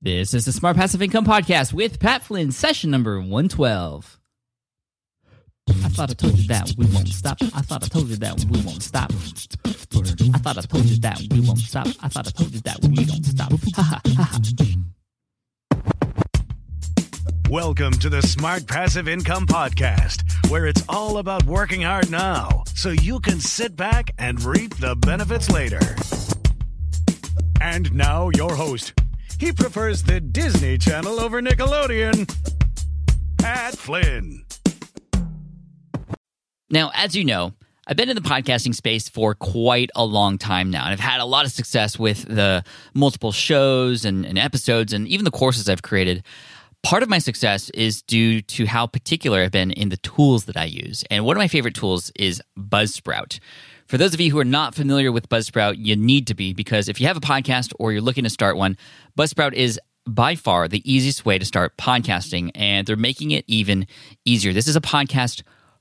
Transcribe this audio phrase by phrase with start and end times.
[0.00, 4.20] This is the Smart Passive Income Podcast with Pat Flynn, session number 112.
[5.68, 7.36] I thought I told you that we won't stop.
[7.42, 9.10] I thought I told you that we won't stop.
[10.30, 11.88] I thought I told you that we won't stop.
[12.00, 13.50] I thought I told you that we don't stop.
[13.74, 14.38] Ha ha ha.
[17.50, 22.90] Welcome to the Smart Passive Income Podcast, where it's all about working hard now so
[22.90, 25.80] you can sit back and reap the benefits later.
[27.60, 28.92] And now, your host.
[29.38, 32.28] He prefers the Disney Channel over Nickelodeon.
[33.38, 34.44] Pat Flynn.
[36.70, 37.52] Now, as you know,
[37.86, 41.20] I've been in the podcasting space for quite a long time now, and I've had
[41.20, 42.64] a lot of success with the
[42.94, 46.24] multiple shows and, and episodes and even the courses I've created.
[46.82, 50.56] Part of my success is due to how particular I've been in the tools that
[50.56, 51.04] I use.
[51.10, 53.38] And one of my favorite tools is Buzzsprout.
[53.88, 56.90] For those of you who are not familiar with Buzzsprout, you need to be because
[56.90, 58.76] if you have a podcast or you're looking to start one,
[59.18, 63.86] Buzzsprout is by far the easiest way to start podcasting, and they're making it even
[64.26, 64.52] easier.
[64.52, 65.42] This is a podcast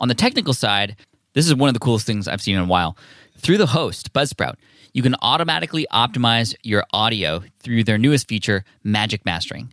[0.00, 0.96] On the technical side,
[1.34, 2.96] this is one of the coolest things I've seen in a while.
[3.36, 4.54] Through the host, Buzzsprout,
[4.94, 9.72] you can automatically optimize your audio through their newest feature, Magic Mastering.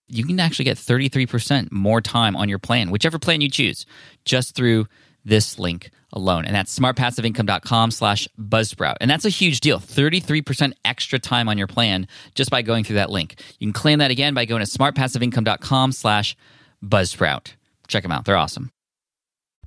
[0.11, 3.85] you can actually get 33% more time on your plan, whichever plan you choose,
[4.25, 4.87] just through
[5.23, 6.45] this link alone.
[6.45, 8.95] And that's smartpassiveincome.com slash buzzsprout.
[8.99, 9.79] And that's a huge deal.
[9.79, 13.35] 33% extra time on your plan just by going through that link.
[13.59, 16.35] You can claim that again by going to smartpassiveincome.com slash
[16.83, 17.53] buzzsprout.
[17.87, 18.25] Check them out.
[18.25, 18.71] They're awesome.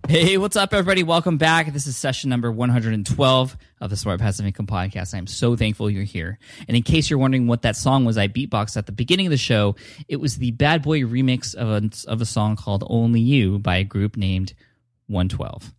[0.07, 1.03] Hey, what's up, everybody?
[1.03, 1.73] Welcome back.
[1.73, 5.15] This is session number 112 of the Smart Passive Income Podcast.
[5.15, 6.39] I'm so thankful you're here.
[6.69, 9.31] And in case you're wondering what that song was I beatboxed at the beginning of
[9.31, 9.77] the show,
[10.07, 13.77] it was the Bad Boy remix of a, of a song called Only You by
[13.77, 14.53] a group named
[15.07, 15.73] 112.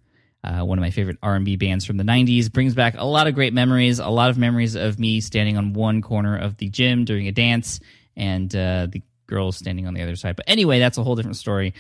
[0.44, 3.36] Uh, one of my favorite R&B bands from the 90s brings back a lot of
[3.36, 7.06] great memories, a lot of memories of me standing on one corner of the gym
[7.06, 7.80] during a dance
[8.18, 10.36] and uh, the girls standing on the other side.
[10.36, 11.76] But anyway, that's a whole different story.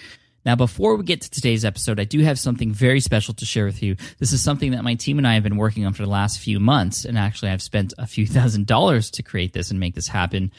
[0.45, 3.66] Now, before we get to today's episode, I do have something very special to share
[3.66, 3.95] with you.
[4.19, 6.39] This is something that my team and I have been working on for the last
[6.39, 9.95] few months, and actually, I've spent a few thousand dollars to create this and make
[9.95, 10.51] this happen.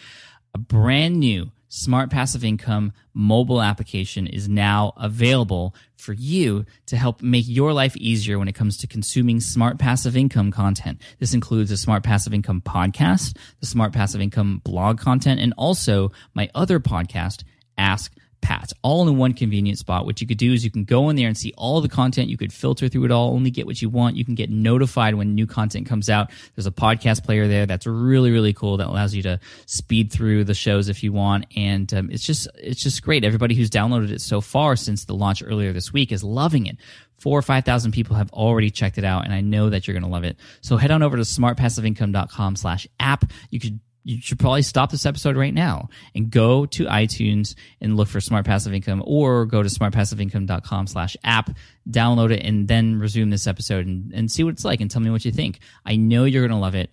[0.54, 7.22] A brand new Smart Passive Income mobile application is now available for you to help
[7.22, 11.00] make your life easier when it comes to consuming Smart Passive Income content.
[11.18, 16.10] This includes the Smart Passive Income podcast, the Smart Passive Income blog content, and also
[16.34, 17.44] my other podcast,
[17.78, 18.14] Ask
[18.46, 20.06] Pat, all in one convenient spot.
[20.06, 22.28] What you could do is you can go in there and see all the content.
[22.28, 24.14] You could filter through it all, only get what you want.
[24.14, 26.30] You can get notified when new content comes out.
[26.54, 30.44] There's a podcast player there that's really, really cool that allows you to speed through
[30.44, 31.46] the shows if you want.
[31.56, 33.24] And um, it's just, it's just great.
[33.24, 36.76] Everybody who's downloaded it so far since the launch earlier this week is loving it
[37.18, 39.94] four or five thousand people have already checked it out and i know that you're
[39.94, 44.20] going to love it so head on over to smartpassiveincome.com slash app you could you
[44.20, 48.46] should probably stop this episode right now and go to iTunes and look for Smart
[48.46, 51.50] Passive Income or go to smartpassiveincome.com slash app,
[51.90, 55.02] download it, and then resume this episode and, and see what it's like and tell
[55.02, 55.58] me what you think.
[55.84, 56.88] I know you're going to love it.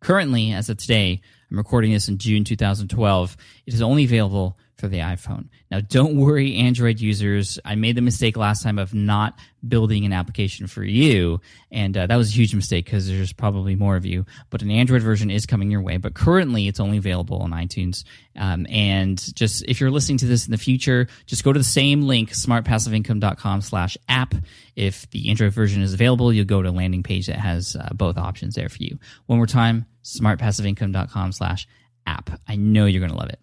[0.00, 3.36] Currently, as of today, I'm recording this in June 2012.
[3.64, 5.48] It is only available for the iPhone.
[5.70, 7.58] Now, don't worry, Android users.
[7.64, 9.38] I made the mistake last time of not
[9.68, 11.40] building an application for you,
[11.70, 14.24] and uh, that was a huge mistake because there's probably more of you.
[14.48, 15.98] But an Android version is coming your way.
[15.98, 18.04] But currently, it's only available on iTunes.
[18.36, 21.64] Um, and just if you're listening to this in the future, just go to the
[21.64, 24.34] same link, smartpassiveincome.com/app.
[24.76, 27.90] If the Android version is available, you'll go to a landing page that has uh,
[27.92, 28.98] both options there for you.
[29.26, 32.40] One more time, smartpassiveincome.com/app.
[32.48, 33.40] I know you're going to love it.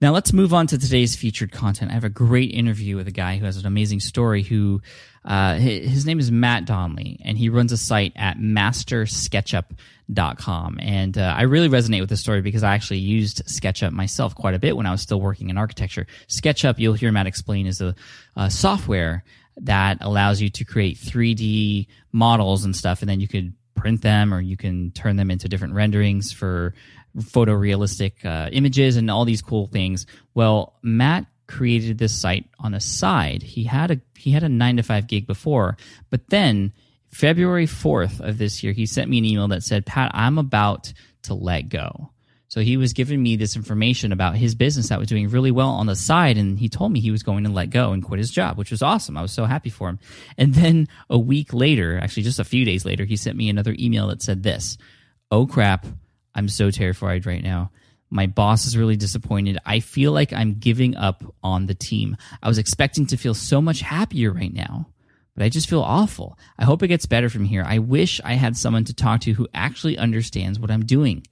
[0.00, 1.90] Now let's move on to today's featured content.
[1.90, 4.44] I have a great interview with a guy who has an amazing story.
[4.44, 4.80] Who
[5.24, 10.78] uh, his name is Matt Donley, and he runs a site at mastersketchup.com.
[10.80, 14.54] And uh, I really resonate with this story because I actually used SketchUp myself quite
[14.54, 16.06] a bit when I was still working in architecture.
[16.28, 17.96] SketchUp, you'll hear Matt explain, is a,
[18.36, 19.24] a software
[19.56, 24.34] that allows you to create 3D models and stuff, and then you could print them
[24.34, 26.74] or you can turn them into different renderings for
[27.16, 30.06] photorealistic uh, images and all these cool things.
[30.34, 33.42] Well, Matt created this site on the side.
[33.42, 35.76] He had a he had a nine to five gig before,
[36.10, 36.72] but then
[37.10, 40.92] February fourth of this year, he sent me an email that said, "Pat, I'm about
[41.22, 42.10] to let go."
[42.48, 45.68] So he was giving me this information about his business that was doing really well
[45.68, 48.18] on the side, and he told me he was going to let go and quit
[48.18, 49.18] his job, which was awesome.
[49.18, 49.98] I was so happy for him.
[50.38, 53.76] And then a week later, actually just a few days later, he sent me another
[53.78, 54.78] email that said this:
[55.30, 55.86] "Oh crap,
[56.38, 57.70] I'm so terrified right now."
[58.10, 59.58] My boss is really disappointed.
[59.66, 62.16] I feel like I'm giving up on the team.
[62.42, 64.88] I was expecting to feel so much happier right now,
[65.34, 66.38] but I just feel awful.
[66.58, 67.64] I hope it gets better from here.
[67.66, 71.26] I wish I had someone to talk to who actually understands what I'm doing.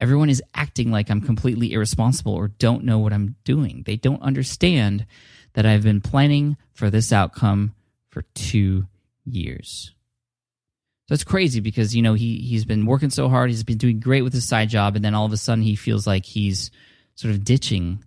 [0.00, 3.84] Everyone is acting like I'm completely irresponsible or don't know what I'm doing.
[3.86, 5.06] They don't understand
[5.54, 7.74] that I've been planning for this outcome
[8.10, 8.86] for two
[9.24, 9.92] years.
[11.08, 13.98] So it's crazy because you know he he's been working so hard, he's been doing
[13.98, 16.70] great with his side job, and then all of a sudden he feels like he's
[17.14, 18.04] sort of ditching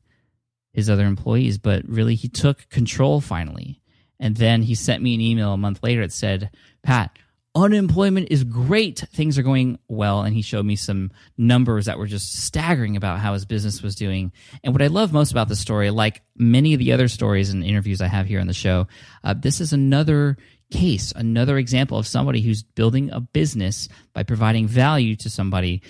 [0.71, 1.57] his other employees.
[1.57, 3.81] But really, he took control finally,
[4.19, 6.51] and then he sent me an email a month later that said,
[6.83, 7.17] "Pat,
[7.55, 8.99] unemployment is great.
[8.99, 10.21] Things are going well.
[10.21, 13.95] And he showed me some numbers that were just staggering about how his business was
[13.95, 14.31] doing.
[14.63, 17.63] And what I love most about the story, like many of the other stories and
[17.63, 18.87] interviews I have here on the show,
[19.23, 20.37] uh, this is another
[20.71, 25.81] case, another example of somebody who's building a business by providing value to somebody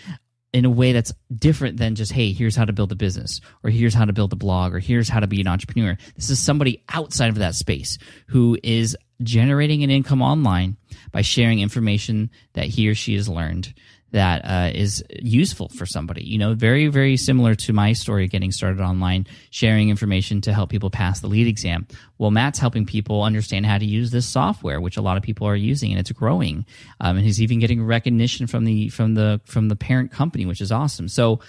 [0.54, 3.70] in a way that's different than just hey here's how to build a business or
[3.70, 5.98] here's how to build a blog or here's how to be an entrepreneur.
[6.16, 7.98] This is somebody outside of that space
[8.28, 10.78] who is generating an income online
[11.12, 13.74] by sharing information that he or she has learned
[14.12, 16.24] that uh, is useful for somebody.
[16.24, 20.70] You know, very, very similar to my story getting started online, sharing information to help
[20.70, 21.88] people pass the LEED exam.
[22.18, 25.48] Well, Matt's helping people understand how to use this software, which a lot of people
[25.48, 26.66] are using, and it's growing.
[27.00, 30.62] Um, and he's even getting recognition from the from the from the parent company, which
[30.62, 31.08] is awesome.
[31.08, 31.40] So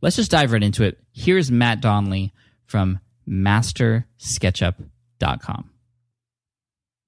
[0.00, 0.98] let's just dive right into it.
[1.12, 2.32] Here's Matt Donley
[2.66, 5.70] from MasterSketchup.com.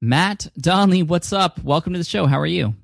[0.00, 1.62] Matt Donley, what's up?
[1.62, 2.26] Welcome to the show.
[2.26, 2.74] How are you?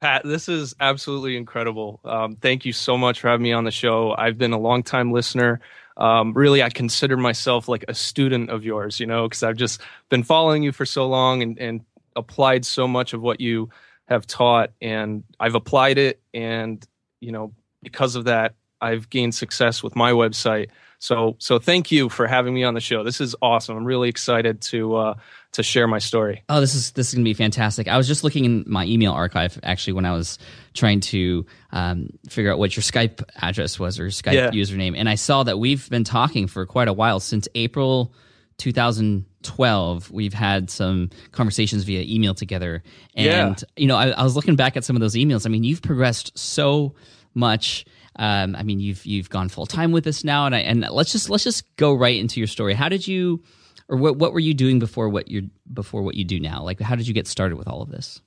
[0.00, 2.00] Pat, this is absolutely incredible.
[2.04, 4.14] Um, thank you so much for having me on the show.
[4.16, 5.60] I've been a long time listener.
[5.96, 9.80] Um, really, I consider myself like a student of yours, you know, because I've just
[10.08, 11.80] been following you for so long and, and
[12.14, 13.70] applied so much of what you
[14.06, 14.70] have taught.
[14.80, 16.20] And I've applied it.
[16.32, 16.86] And,
[17.20, 17.52] you know,
[17.82, 20.68] because of that, I've gained success with my website.
[21.00, 23.04] So, so thank you for having me on the show.
[23.04, 23.76] This is awesome.
[23.76, 25.14] I'm really excited to uh,
[25.52, 26.42] to share my story.
[26.48, 27.86] Oh, this is this is gonna be fantastic.
[27.86, 30.38] I was just looking in my email archive actually when I was
[30.74, 34.50] trying to um, figure out what your Skype address was or Skype yeah.
[34.50, 38.12] username, and I saw that we've been talking for quite a while since April
[38.58, 40.10] 2012.
[40.10, 42.82] We've had some conversations via email together,
[43.14, 43.54] and yeah.
[43.76, 45.46] you know, I, I was looking back at some of those emails.
[45.46, 46.94] I mean, you've progressed so
[47.34, 47.84] much.
[48.18, 51.12] Um, I mean, you've you've gone full time with us now, and I, and let's
[51.12, 52.74] just let's just go right into your story.
[52.74, 53.42] How did you
[53.88, 56.62] or what what were you doing before what you're before what you do now?
[56.62, 58.20] Like how did you get started with all of this?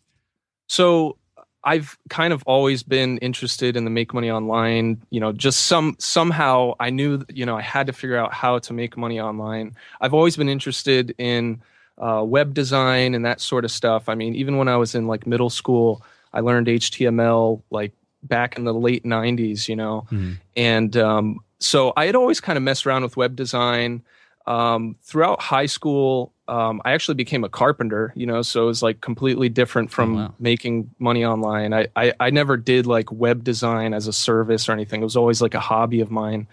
[0.68, 1.18] So
[1.64, 5.04] I've kind of always been interested in the make money online.
[5.10, 8.60] You know, just some somehow I knew you know I had to figure out how
[8.60, 9.76] to make money online.
[10.00, 11.62] I've always been interested in
[11.98, 14.10] uh, web design and that sort of stuff.
[14.10, 17.94] I mean, even when I was in like middle school, I learned HTML like
[18.24, 19.68] back in the late '90s.
[19.68, 20.34] You know, mm-hmm.
[20.56, 24.04] and um, so I had always kind of messed around with web design
[24.48, 28.82] um, throughout high school, um, I actually became a carpenter, you know, so it was
[28.84, 30.34] like completely different from oh, wow.
[30.40, 31.74] making money online.
[31.74, 35.02] I, I, I, never did like web design as a service or anything.
[35.02, 36.48] It was always like a hobby of mine.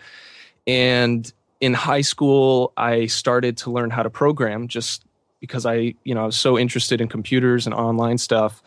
[0.67, 5.05] And in high school, I started to learn how to program just
[5.41, 8.63] because I, you know, I was so interested in computers and online stuff.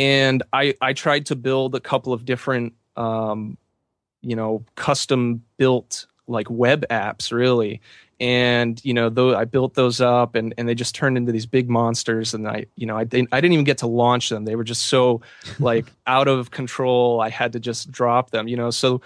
[0.00, 3.58] And I, I tried to build a couple of different, um,
[4.22, 7.82] you know, custom built like web apps really.
[8.18, 11.46] And you know though i built those up and, and they just turned into these
[11.46, 14.44] big monsters and i you know I didn't, I didn't even get to launch them.
[14.44, 15.22] They were just so
[15.58, 17.20] like out of control.
[17.20, 18.70] I had to just drop them you know.
[18.70, 19.00] So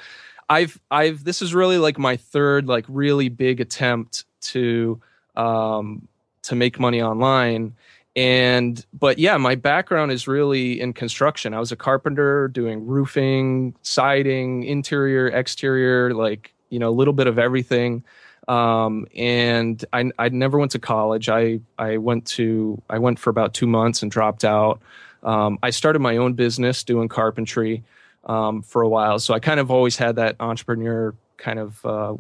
[0.51, 5.01] i've i've this is really like my third like really big attempt to
[5.37, 6.07] um
[6.43, 7.75] to make money online
[8.17, 13.75] and but yeah my background is really in construction i was a carpenter doing roofing
[13.83, 18.05] siding interior exterior like you know a little bit of everything
[18.49, 21.29] um, and I, I never went to college.
[21.29, 24.81] I, I went to I went for about two months and dropped out.
[25.23, 27.83] Um, I started my own business doing carpentry
[28.25, 32.15] um, for a while, so I kind of always had that entrepreneur kind of uh,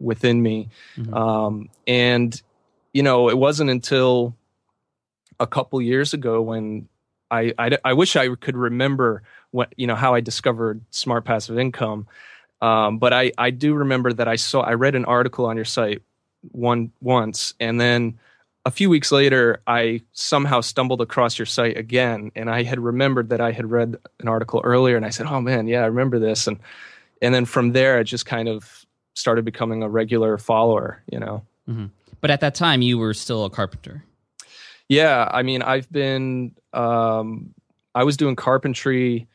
[0.00, 0.68] within me.
[0.96, 1.14] Mm-hmm.
[1.14, 2.40] Um, and
[2.92, 4.34] you know, it wasn't until
[5.38, 6.88] a couple years ago when
[7.30, 11.58] I, I, I wish I could remember what you know how I discovered smart passive
[11.58, 12.06] income,
[12.60, 15.64] um, but I I do remember that I saw I read an article on your
[15.64, 16.02] site
[16.52, 18.18] one once, and then
[18.64, 23.30] a few weeks later I somehow stumbled across your site again, and I had remembered
[23.30, 26.18] that I had read an article earlier, and I said, oh man, yeah, I remember
[26.18, 26.58] this, and
[27.22, 31.42] and then from there I just kind of started becoming a regular follower, you know.
[31.68, 31.86] Mm-hmm.
[32.20, 34.04] But at that time, you were still a carpenter.
[34.88, 37.54] Yeah, I mean, I've been um,
[37.94, 39.26] I was doing carpentry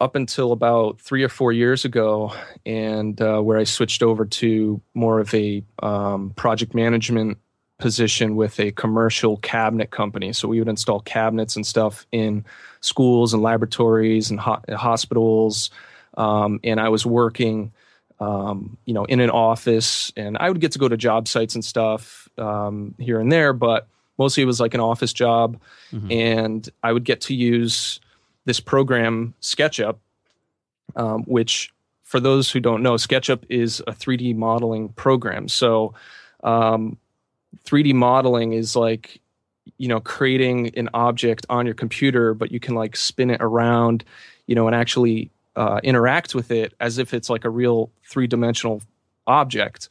[0.00, 2.32] up until about three or four years ago,
[2.66, 7.38] and uh, where I switched over to more of a um, project management
[7.78, 10.32] position with a commercial cabinet company.
[10.32, 12.44] So we would install cabinets and stuff in
[12.80, 15.70] schools and laboratories and ho- hospitals.
[16.16, 17.72] Um, and I was working,
[18.20, 21.54] um, you know, in an office, and I would get to go to job sites
[21.54, 23.86] and stuff um, here and there, but
[24.18, 25.60] mostly it was like an office job,
[25.92, 26.10] mm-hmm.
[26.10, 28.00] and I would get to use
[28.44, 29.96] this program SketchUp,
[30.96, 31.72] um, which
[32.02, 35.46] for those who don't know, SketchUp is a 3D modeling program.
[35.46, 35.94] So,
[36.42, 36.96] um,
[37.64, 39.20] 3D modeling is like
[39.76, 44.04] you know creating an object on your computer, but you can like spin it around,
[44.46, 48.28] you know, and actually uh, interact with it as if it's like a real three
[48.28, 48.80] dimensional
[49.26, 49.88] object.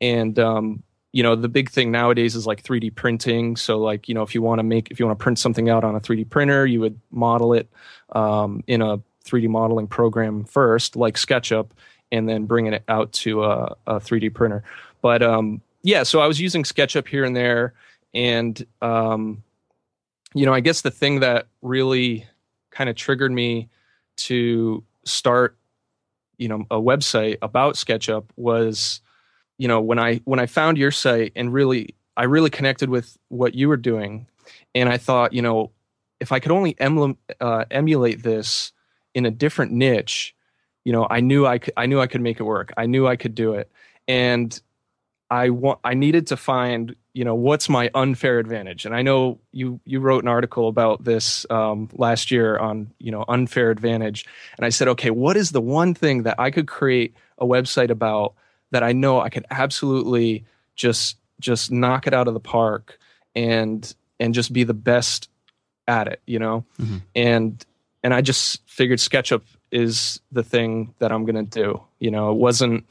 [0.00, 3.56] And um, you know the big thing nowadays is like 3d printing.
[3.56, 5.68] So like you know if you want to make if you want to print something
[5.68, 7.68] out on a 3d printer you would model it
[8.12, 11.74] um, in a 3d modeling program first like sketchup
[12.12, 14.62] and then bringing it out to a, a 3d printer.
[15.02, 17.74] But um, yeah so i was using sketchup here and there.
[18.14, 19.42] And um,
[20.34, 22.26] you know i guess the thing that really
[22.70, 23.68] kind of triggered me
[24.16, 25.56] to start
[26.38, 29.00] you know a website about sketchup was
[29.58, 33.16] you know when i when i found your site and really i really connected with
[33.28, 34.26] what you were doing.
[34.74, 35.70] And i thought you know
[36.18, 38.72] if i could only emulate, uh, emulate this
[39.14, 40.34] in a different niche
[40.84, 42.72] you know i knew i could i knew i could make it work.
[42.76, 43.70] I knew i could do it.
[44.08, 44.58] And
[45.30, 49.38] i want i needed to find you know what's my unfair advantage and i know
[49.52, 54.26] you you wrote an article about this um, last year on you know unfair advantage
[54.56, 57.90] and i said okay what is the one thing that i could create a website
[57.90, 58.34] about
[58.70, 62.98] that I know I could absolutely just just knock it out of the park
[63.34, 65.28] and and just be the best
[65.88, 66.64] at it, you know?
[66.80, 66.98] Mm-hmm.
[67.14, 67.64] And
[68.02, 71.82] and I just figured SketchUp is the thing that I'm going to do.
[71.98, 72.86] You know, it wasn't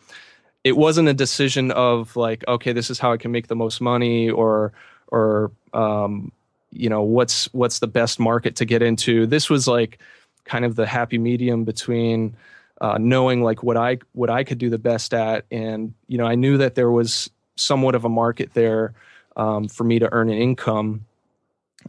[0.64, 3.82] it wasn't a decision of like, okay, this is how I can make the most
[3.82, 4.74] money or
[5.08, 6.32] or um,
[6.72, 9.26] you know, what's what's the best market to get into.
[9.26, 10.00] This was like
[10.46, 12.36] kind of the happy medium between
[12.82, 16.26] uh, knowing like what I what I could do the best at, and you know
[16.26, 18.94] I knew that there was somewhat of a market there
[19.36, 21.06] um, for me to earn an income,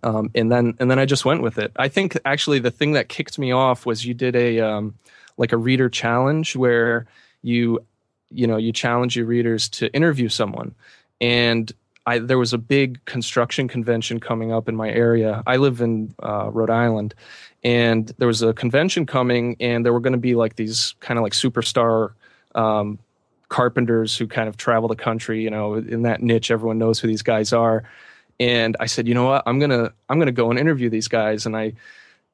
[0.02, 1.72] um, and then and then I just went with it.
[1.76, 4.94] I think actually the thing that kicked me off was you did a um,
[5.36, 7.06] like a reader challenge where
[7.42, 7.84] you
[8.30, 10.74] you know you challenge your readers to interview someone,
[11.20, 11.72] and
[12.06, 15.42] I, there was a big construction convention coming up in my area.
[15.46, 17.14] I live in uh, Rhode Island,
[17.62, 21.18] and there was a convention coming, and there were going to be like these kind
[21.18, 22.12] of like superstar
[22.54, 22.98] um,
[23.48, 25.42] carpenters who kind of travel the country.
[25.42, 27.84] You know, in that niche, everyone knows who these guys are.
[28.38, 31.44] And I said, you know what, I'm gonna I'm gonna go and interview these guys,
[31.44, 31.74] and I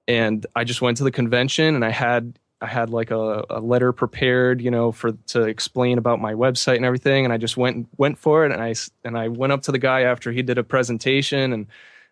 [0.07, 3.61] and I just went to the convention, and I had I had like a, a,
[3.61, 7.57] letter prepared, you know, for to explain about my website and everything, and I just
[7.57, 10.43] went went for it, and I and I went up to the guy after he
[10.43, 11.67] did a presentation, and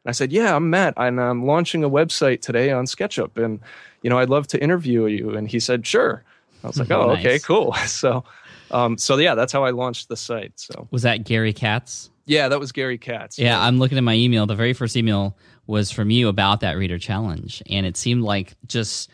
[0.05, 3.61] I said, "Yeah, I'm Matt, and I'm launching a website today on SketchUp, and
[4.03, 6.23] you know, I'd love to interview you." And he said, "Sure."
[6.63, 7.25] I was like, "Oh, nice.
[7.25, 8.25] okay, cool." So,
[8.71, 10.53] um, so yeah, that's how I launched the site.
[10.57, 12.11] So was that Gary Katz?
[12.27, 13.39] Yeah, that was Gary Katz.
[13.39, 14.47] Yeah, I'm looking at my email.
[14.47, 15.37] The very first email
[15.67, 19.11] was from you about that reader challenge, and it seemed like just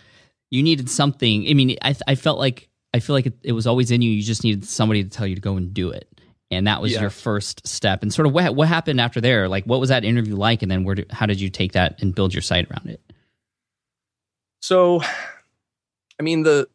[0.51, 1.49] you needed something.
[1.49, 4.11] I mean, I I felt like I feel like it, it was always in you.
[4.11, 6.11] You just needed somebody to tell you to go and do it
[6.51, 7.01] and that was yeah.
[7.01, 10.05] your first step and sort of what, what happened after there like what was that
[10.05, 12.69] interview like and then where do, how did you take that and build your site
[12.71, 13.01] around it
[14.61, 15.01] so
[16.19, 16.69] i mean the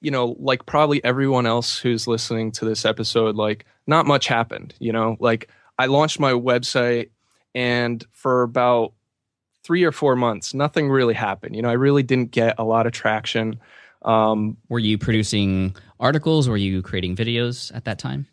[0.00, 4.74] you know like probably everyone else who's listening to this episode like not much happened
[4.78, 7.10] you know like i launched my website
[7.54, 8.92] and for about
[9.64, 12.86] three or four months nothing really happened you know i really didn't get a lot
[12.86, 13.58] of traction
[14.02, 18.26] um, were you producing articles were you creating videos at that time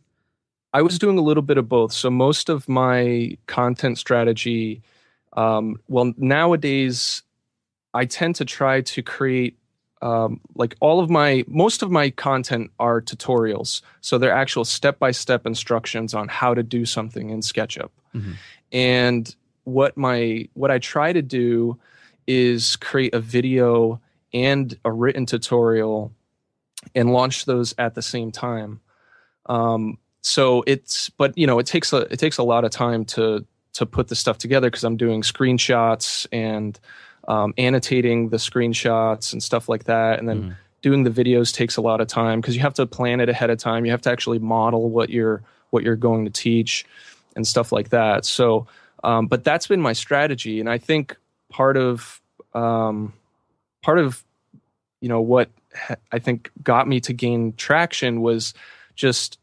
[0.74, 1.92] I was doing a little bit of both.
[1.92, 4.82] So most of my content strategy,
[5.34, 7.24] um, well, nowadays
[7.94, 9.58] I tend to try to create
[10.02, 13.82] um, like all of my most of my content are tutorials.
[14.00, 17.90] So they're actual step by step instructions on how to do something in SketchUp.
[18.16, 18.32] Mm-hmm.
[18.72, 19.36] And
[19.72, 21.80] what my what I try to do
[22.28, 24.00] is create a video
[24.34, 26.12] and a written tutorial
[26.96, 28.80] and launch those at the same time.
[29.48, 33.06] Um, so it's but you know it takes a it takes a lot of time
[33.06, 36.80] to to put the stuff together because I'm doing screenshots and
[37.28, 40.44] um, annotating the screenshots and stuff like that, and then.
[40.44, 40.56] Mm.
[40.84, 43.52] Doing the videos takes a lot of time because you have to plan it ahead
[43.52, 43.86] of time.
[43.86, 46.88] You have to actually model what you're what you're going to teach
[47.36, 48.26] and stuff like that.
[48.26, 48.68] So,
[49.04, 51.16] um, but that's been my strategy, and I think
[51.50, 52.22] part of
[52.54, 53.14] um,
[53.82, 54.24] part of
[55.02, 55.50] you know what
[56.12, 58.54] I think got me to gain traction was
[58.96, 59.40] just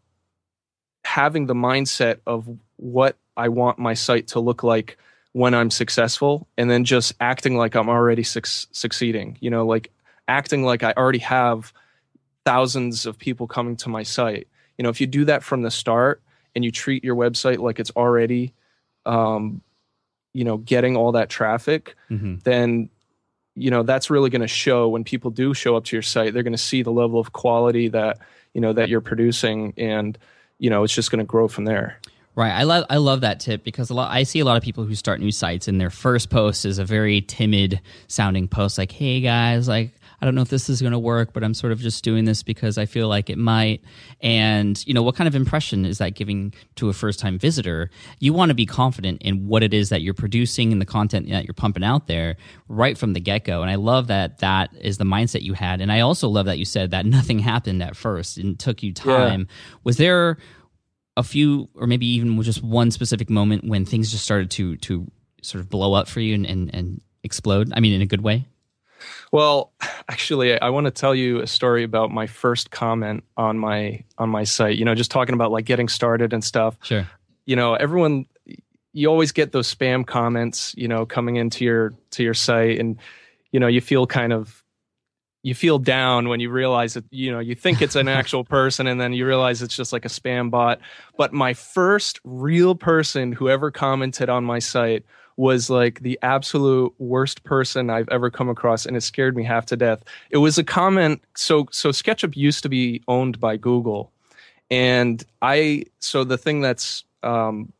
[1.04, 4.98] having the mindset of what I want my site to look like
[5.32, 9.38] when I'm successful and then just acting like I'm already su- succeeding.
[9.40, 9.90] You know, like
[10.26, 11.72] acting like I already have
[12.44, 14.48] thousands of people coming to my site.
[14.76, 16.20] You know, if you do that from the start
[16.54, 18.52] and you treat your website like it's already
[19.08, 19.62] um,
[20.34, 22.36] you know, getting all that traffic, mm-hmm.
[22.44, 22.90] then
[23.54, 26.32] you know that's really going to show when people do show up to your site
[26.32, 28.20] they're going to see the level of quality that
[28.54, 30.16] you know that you're producing and
[30.60, 31.98] you know it's just going to grow from there
[32.38, 32.52] Right.
[32.52, 34.84] I love I love that tip because a lot I see a lot of people
[34.84, 38.92] who start new sites and their first post is a very timid sounding post like,
[38.92, 41.72] "Hey guys, like I don't know if this is going to work, but I'm sort
[41.72, 43.82] of just doing this because I feel like it might.
[44.20, 47.90] And, you know, what kind of impression is that giving to a first time visitor?
[48.18, 51.28] You want to be confident in what it is that you're producing and the content
[51.30, 53.62] that you're pumping out there right from the get go.
[53.62, 55.80] And I love that that is the mindset you had.
[55.80, 58.92] And I also love that you said that nothing happened at first and took you
[58.92, 59.40] time.
[59.40, 59.54] Yeah.
[59.84, 60.38] Was there
[61.16, 65.06] a few, or maybe even just one specific moment when things just started to, to
[65.42, 67.72] sort of blow up for you and, and, and explode?
[67.72, 68.46] I mean, in a good way?
[69.32, 69.72] Well,
[70.08, 74.30] actually, I want to tell you a story about my first comment on my on
[74.30, 74.76] my site.
[74.76, 76.76] You know, just talking about like getting started and stuff.
[76.82, 77.08] Sure.
[77.46, 78.26] You know, everyone
[78.92, 82.96] you always get those spam comments, you know, coming into your to your site and
[83.52, 84.62] you know, you feel kind of
[85.42, 88.86] you feel down when you realize that you know you think it's an actual person
[88.86, 90.80] and then you realize it's just like a spam bot
[91.16, 95.04] but my first real person who ever commented on my site
[95.38, 99.64] was like the absolute worst person I've ever come across, and it scared me half
[99.66, 100.02] to death.
[100.30, 101.22] It was a comment.
[101.34, 104.12] So so SketchUp used to be owned by Google,
[104.70, 107.72] and I so the thing that's um,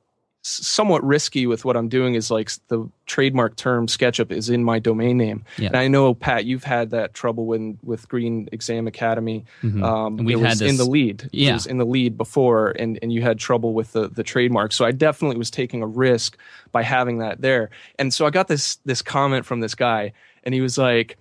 [0.48, 4.78] somewhat risky with what I'm doing is like the trademark term SketchUp is in my
[4.78, 5.44] domain name.
[5.56, 5.68] Yeah.
[5.68, 9.44] And I know Pat, you've had that trouble when with Green Exam Academy.
[9.62, 9.82] Mm-hmm.
[9.82, 11.30] Um, and we've had this, in the LEED.
[11.32, 11.50] Yeah.
[11.50, 14.72] It was in the LEED before, and and you had trouble with the the trademark.
[14.72, 16.38] So I definitely was taking a risk
[16.72, 17.70] by having that there.
[17.98, 20.12] And so I got this this comment from this guy,
[20.44, 21.18] and he was like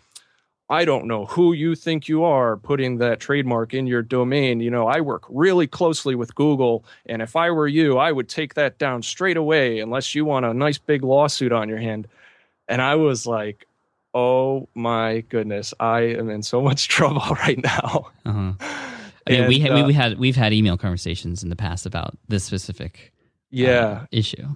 [0.69, 4.59] I don't know who you think you are putting that trademark in your domain.
[4.59, 8.27] You know, I work really closely with Google, and if I were you, I would
[8.27, 12.07] take that down straight away unless you want a nice big lawsuit on your hand.
[12.67, 13.65] And I was like,
[14.13, 18.07] oh my goodness, I am in so much trouble right now.
[18.25, 18.53] Uh-huh.
[19.27, 21.85] I mean, and, we, uh, we, we had we've had email conversations in the past
[21.85, 23.13] about this specific
[23.49, 24.47] yeah uh, issue.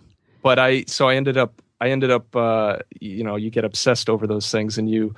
[0.42, 4.10] But I so I ended up I ended up uh, you know you get obsessed
[4.10, 5.14] over those things and you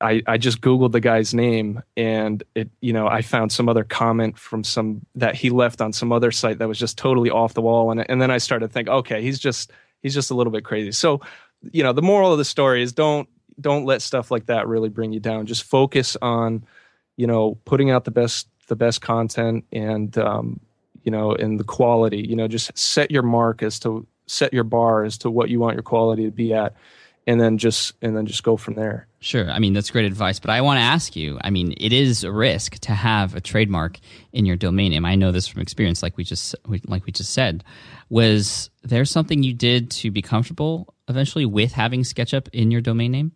[0.00, 3.84] I, I just googled the guy's name and it you know I found some other
[3.84, 7.54] comment from some that he left on some other site that was just totally off
[7.54, 7.90] the wall.
[7.90, 10.64] And and then I started to think okay he's just he's just a little bit
[10.64, 10.92] crazy.
[10.92, 11.20] So
[11.72, 13.28] you know the moral of the story is don't
[13.60, 15.46] don't let stuff like that really bring you down.
[15.46, 16.64] Just focus on
[17.16, 20.60] you know putting out the best the best content and um,
[21.02, 24.64] you know and the quality you know just set your mark as to set your
[24.64, 26.74] bar as to what you want your quality to be at
[27.28, 29.06] and then just and then just go from there.
[29.20, 29.50] Sure.
[29.50, 32.24] I mean, that's great advice, but I want to ask you, I mean, it is
[32.24, 33.98] a risk to have a trademark
[34.32, 35.04] in your domain name.
[35.04, 37.62] I know this from experience like we just like we just said.
[38.08, 43.12] Was there something you did to be comfortable eventually with having SketchUp in your domain
[43.12, 43.32] name?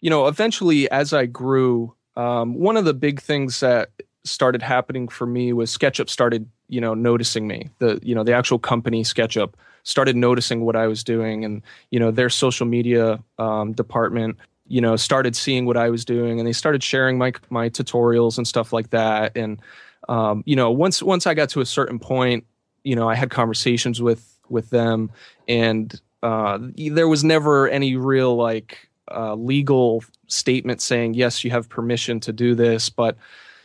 [0.00, 3.90] You know, eventually as I grew, um, one of the big things that
[4.24, 7.68] started happening for me was SketchUp started, you know, noticing me.
[7.78, 9.52] The you know, the actual company SketchUp
[9.84, 14.80] started noticing what I was doing, and you know their social media um, department you
[14.80, 18.48] know started seeing what I was doing, and they started sharing my my tutorials and
[18.48, 19.36] stuff like that.
[19.36, 19.60] And
[20.08, 22.44] um, you know once once I got to a certain point,
[22.82, 25.10] you know I had conversations with with them,
[25.48, 31.68] and uh, there was never any real like uh, legal statement saying yes you have
[31.68, 33.16] permission to do this, but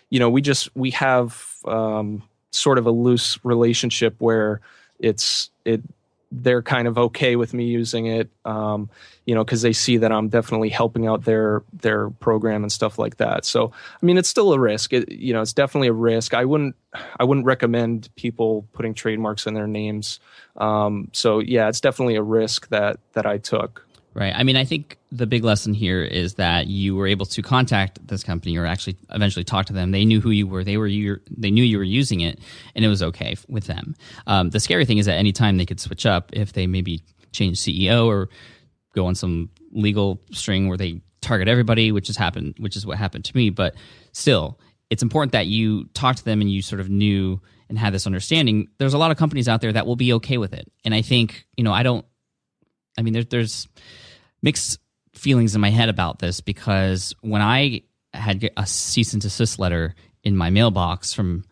[0.10, 4.60] you know we just we have um, sort of a loose relationship where
[5.00, 5.82] it's it
[6.32, 8.89] they're kind of okay with me using it, um,
[9.26, 13.00] you know, because they see that I'm definitely helping out their their program and stuff
[13.00, 13.46] like that.
[13.46, 14.94] So, I mean, it's still a risk.
[14.94, 16.34] It, you know, it's definitely a risk.
[16.34, 16.76] I wouldn't
[17.20, 20.20] I wouldn't recommend people putting trademarks in their names.
[20.58, 23.86] Um, so, yeah, it's definitely a risk that that I took.
[24.15, 24.34] Right.
[24.36, 28.06] I mean, I think the big lesson here is that you were able to contact
[28.06, 29.91] this company or actually eventually talk to them.
[29.91, 30.63] They knew who you were.
[30.63, 31.19] They were you.
[31.30, 32.39] They knew you were using it,
[32.76, 33.95] and it was okay with them.
[34.26, 37.04] Um, the scary thing is that any time they could switch up if they maybe
[37.32, 38.30] change CEO or
[38.95, 42.98] go on some legal string where they target everybody, which has happened, which is what
[42.98, 43.52] happened to me.
[43.52, 43.76] But
[44.12, 47.93] still, it's important that you talk to them and you sort of knew and had
[47.93, 48.67] this understanding.
[48.80, 51.02] There's a lot of companies out there that will be okay with it, and I
[51.02, 52.06] think you know I don't.
[52.97, 53.67] I mean, there, there's
[54.41, 54.80] mixed
[55.13, 57.82] feelings in my head about this because when I
[58.13, 61.43] had a cease and desist letter in my mailbox from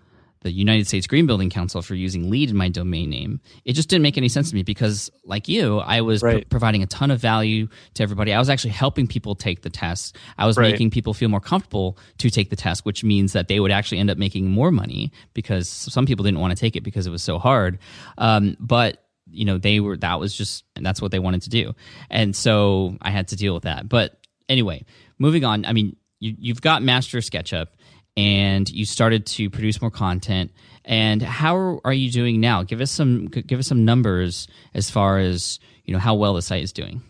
[0.41, 3.89] the United States Green Building Council for using LEED in my domain name, it just
[3.89, 6.43] didn't make any sense to me because, like you, I was right.
[6.43, 8.34] pr- providing a ton of value to everybody.
[8.34, 10.15] I was actually helping people take the test.
[10.38, 10.71] I was right.
[10.71, 13.97] making people feel more comfortable to take the test, which means that they would actually
[13.97, 17.12] end up making more money because some people didn't want to take it because it
[17.12, 17.80] was so hard.
[18.17, 21.50] Um, but you know they were that was just and that's what they wanted to
[21.50, 21.74] do.
[22.10, 23.88] And so i had to deal with that.
[23.88, 24.86] But anyway
[25.20, 27.76] moving on i mean you, you've got master sketchup
[28.16, 30.52] and you started to produce more content.
[30.84, 32.63] And how are you doing now?
[32.63, 36.42] Give us some give us some numbers as far as you know how well the
[36.42, 37.02] site is doing.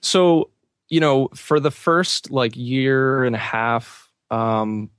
[0.00, 0.50] So
[0.90, 4.90] you know for the first like year and a half um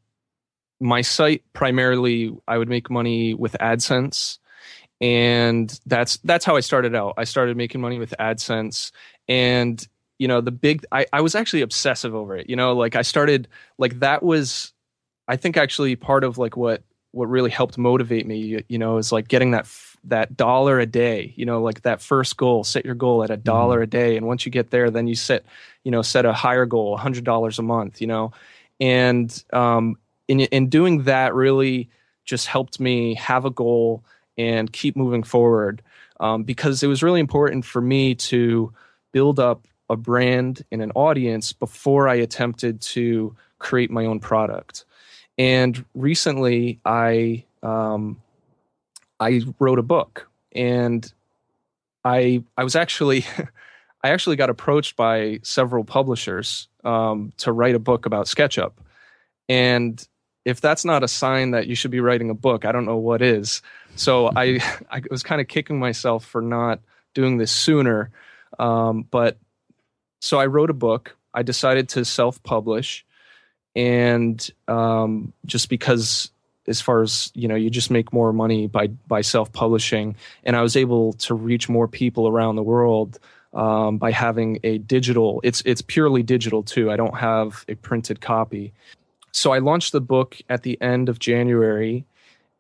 [0.79, 4.39] my site primarily i would make money with adsense
[5.01, 7.15] and that's that's how I started out.
[7.17, 8.91] I started making money with AdSense,
[9.27, 9.85] and
[10.19, 10.85] you know the big.
[10.91, 12.49] I, I was actually obsessive over it.
[12.49, 13.47] You know, like I started
[13.79, 14.73] like that was,
[15.27, 16.83] I think actually part of like what
[17.13, 18.37] what really helped motivate me.
[18.37, 19.67] You, you know, is like getting that
[20.03, 21.33] that dollar a day.
[21.35, 22.63] You know, like that first goal.
[22.63, 23.83] Set your goal at a dollar mm-hmm.
[23.83, 25.43] a day, and once you get there, then you set
[25.83, 28.01] you know set a higher goal, a hundred dollars a month.
[28.01, 28.33] You know,
[28.79, 31.89] and um, in in doing that really
[32.23, 34.03] just helped me have a goal
[34.37, 35.81] and keep moving forward
[36.19, 38.71] um, because it was really important for me to
[39.11, 44.85] build up a brand and an audience before I attempted to create my own product.
[45.37, 48.21] And recently, I um,
[49.19, 51.11] I wrote a book, and
[52.05, 53.25] I I was actually
[54.03, 58.73] I actually got approached by several publishers um, to write a book about SketchUp,
[59.49, 60.07] and
[60.45, 62.97] if that's not a sign that you should be writing a book, I don't know
[62.97, 63.61] what is.
[63.95, 66.79] So I I was kind of kicking myself for not
[67.13, 68.09] doing this sooner.
[68.59, 69.37] Um, but
[70.19, 71.15] so I wrote a book.
[71.33, 73.05] I decided to self-publish,
[73.75, 76.29] and um, just because,
[76.67, 80.61] as far as you know, you just make more money by by self-publishing, and I
[80.61, 83.17] was able to reach more people around the world
[83.53, 85.39] um, by having a digital.
[85.43, 86.91] It's it's purely digital too.
[86.91, 88.73] I don't have a printed copy.
[89.31, 92.05] So I launched the book at the end of January,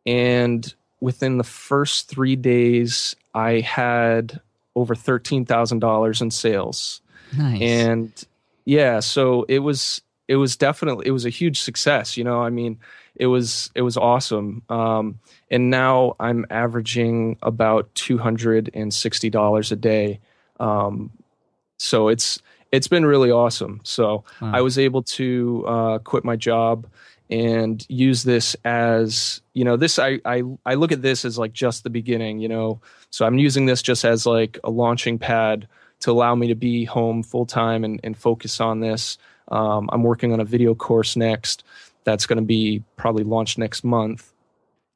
[0.05, 4.39] and within the first three days, I had
[4.75, 7.01] over thirteen thousand dollars in sales.
[7.37, 7.61] Nice.
[7.61, 8.25] And
[8.63, 12.15] yeah, so it was it was definitely it was a huge success.
[12.15, 12.79] You know, I mean,
[13.15, 14.61] it was it was awesome.
[14.69, 20.19] Um, and now I'm averaging about two hundred and sixty dollars a day.
[20.59, 21.11] Um,
[21.77, 23.81] so it's it's been really awesome.
[23.83, 24.51] So wow.
[24.53, 26.87] I was able to uh, quit my job
[27.31, 31.53] and use this as you know this I, I i look at this as like
[31.53, 32.81] just the beginning you know?
[33.09, 35.67] So i'm using this just as like a launching pad
[36.01, 39.17] to allow me to be home full time and, and focus on this.
[39.47, 41.63] Um, i'm working on a video course next
[42.03, 44.33] that's going to be probably launched next month.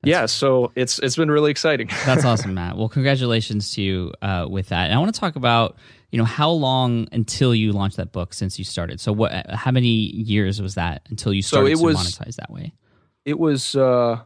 [0.02, 1.90] That's yeah so it's it's been really exciting.
[2.06, 2.78] That's awesome matt.
[2.78, 4.86] Well congratulations to you uh, with that.
[4.86, 5.78] And i want to talk about
[6.16, 9.02] you know how long until you launched that book since you started?
[9.02, 12.38] So what how many years was that until you started so it was, to monetize
[12.38, 12.74] that way?
[13.26, 14.22] It was uh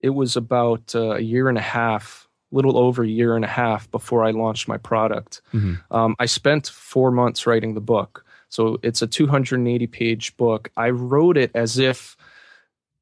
[0.00, 3.48] it was about uh, a year and a half little over a year and a
[3.48, 5.42] half before i launched my product.
[5.52, 5.92] Mm-hmm.
[5.92, 8.24] um, i spent four months writing the book.
[8.48, 10.70] So it's a 280 page book.
[10.76, 12.16] I wrote it as if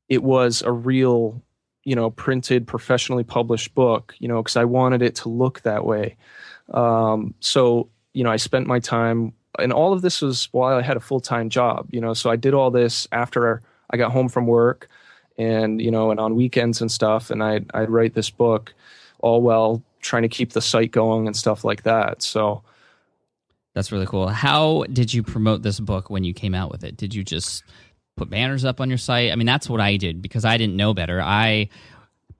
[0.08, 1.42] it was a real
[1.84, 5.84] you know printed professionally published book you know because i wanted it to look that
[5.84, 6.16] way
[6.72, 10.83] um, so, you know, I spent my time, and all of this was while I
[10.83, 14.12] had a full time job, you know, so I did all this after I got
[14.12, 14.88] home from work
[15.37, 17.31] and, you know, and on weekends and stuff.
[17.31, 18.74] And I'd, I'd write this book
[19.18, 22.22] all while trying to keep the site going and stuff like that.
[22.22, 22.62] So,
[23.74, 24.29] that's really cool.
[24.29, 26.96] How did you promote this book when you came out with it?
[26.96, 27.64] Did you just
[28.16, 29.33] put banners up on your site?
[29.33, 31.20] I mean, that's what I did because I didn't know better.
[31.20, 31.68] I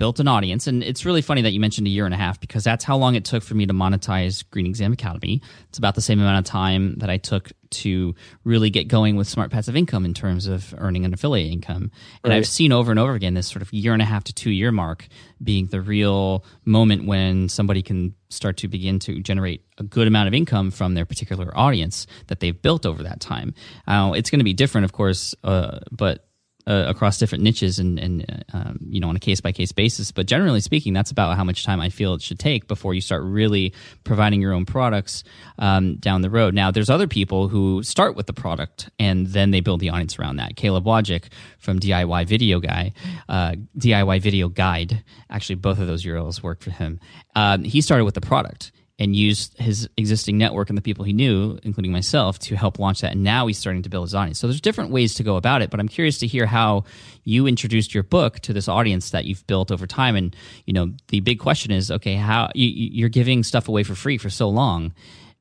[0.05, 2.39] built an audience, and it's really funny that you mentioned a year and a half
[2.39, 5.41] because that's how long it took for me to monetize Green Exam Academy.
[5.71, 8.15] It's about the same amount of time that I took to
[8.45, 11.91] really get going with smart passive income in terms of earning an affiliate income.
[12.23, 12.37] And Right.
[12.37, 14.51] I've seen over and over again this sort of year and a half to two
[14.51, 15.09] year mark
[15.43, 20.29] being the real moment when somebody can start to begin to generate a good amount
[20.29, 23.55] of income from their particular audience that they've built over that time.
[23.87, 26.27] Uh, it's going to be different, of course, uh, but
[26.67, 29.73] uh, across different niches and, and uh, um, you know on a case by case
[29.73, 30.13] basis.
[30.13, 33.01] But generally speaking, that's about how much time I feel it should take before you
[33.01, 33.75] start really
[34.05, 35.25] providing your own products
[35.59, 36.55] um, down the road.
[36.55, 40.19] Now, there's other people who start with the product and then they build the audience
[40.19, 40.57] around that.
[40.57, 41.25] Caleb Wojcik
[41.59, 42.93] from DIY Video Guy,
[43.29, 45.05] uh, DIY Video Guide.
[45.31, 47.01] Actually, both of those URLs work for him.
[47.35, 51.13] Um, he started with the product and used his existing network and the people he
[51.13, 53.13] knew, including myself, to help launch that.
[53.13, 54.39] And now he's starting to build his audience.
[54.39, 55.71] So there's different ways to go about it.
[55.71, 56.85] But I'm curious to hear how
[57.25, 60.15] you introduced your book to this audience that you've built over time.
[60.15, 63.97] And you know, the big question is, okay, how you, you're giving stuff away for
[63.97, 64.95] free for so long,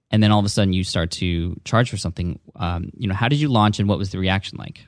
[0.09, 2.39] and then all of a sudden you start to charge for something.
[2.55, 4.87] Um, you know, how did you launch, and what was the reaction like?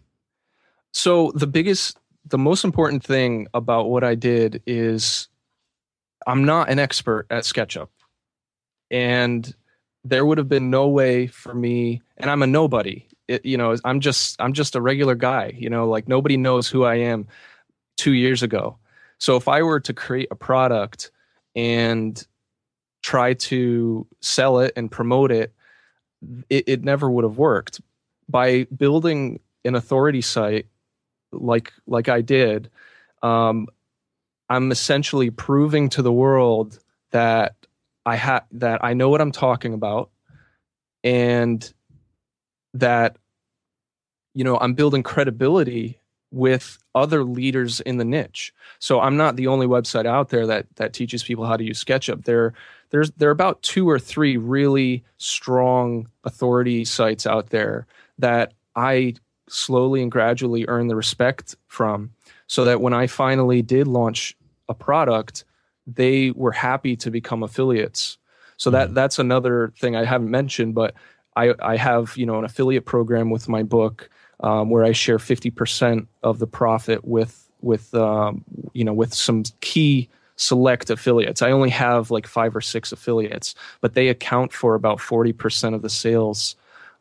[0.91, 5.28] So the biggest, the most important thing about what I did is
[6.25, 7.89] I'm not an expert at SketchUp.
[8.91, 9.54] And
[10.04, 13.08] there would have been no way for me, and I'm a nobody.
[13.28, 15.54] It, you know, I'm just I'm just a regular guy.
[15.58, 17.28] You know, like nobody knows who I am
[17.98, 18.78] two years ago.
[19.17, 21.12] So if I were to create a product
[21.56, 22.26] and
[23.02, 25.54] try to sell it and promote it,
[26.50, 27.82] it, it never would have worked.
[28.28, 30.67] By building an authority site
[31.32, 32.69] like like I did,
[33.24, 33.67] um,
[34.50, 36.80] I'm essentially proving to the world
[37.12, 37.56] that
[38.06, 40.10] I have that I know what I'm talking about,
[41.04, 41.74] and
[42.74, 43.18] that
[44.34, 46.00] you know I'm building credibility
[46.32, 48.54] with other leaders in the niche.
[48.80, 51.84] So I'm not the only website out there that that teaches people how to use
[51.84, 52.26] SketchUp.
[52.26, 52.54] There
[52.89, 57.88] there's there are about two or three really strong authority sites out there
[58.20, 59.15] that I
[59.48, 62.12] slowly and gradually earn the respect from
[62.48, 64.36] so that when I finally did launch
[64.70, 65.46] a product,
[65.88, 68.17] they were happy to become affiliates.
[68.58, 70.93] So that that's another thing I haven't mentioned, but
[71.36, 75.19] I, I have you know an affiliate program with my book um, where I share
[75.19, 78.43] fifty percent of the profit with with um,
[78.74, 81.41] you know with some key select affiliates.
[81.41, 85.76] I only have like five or six affiliates, but they account for about forty percent
[85.76, 86.56] of the sales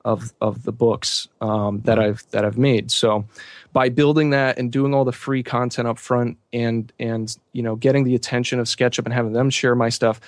[0.04, 2.90] of of the books um, that I've that I've made.
[2.90, 3.24] So
[3.72, 7.76] by building that and doing all the free content up front and and you know
[7.76, 10.20] getting the attention of SketchUp and having them share my stuff,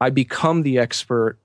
[0.00, 1.38] I become the expert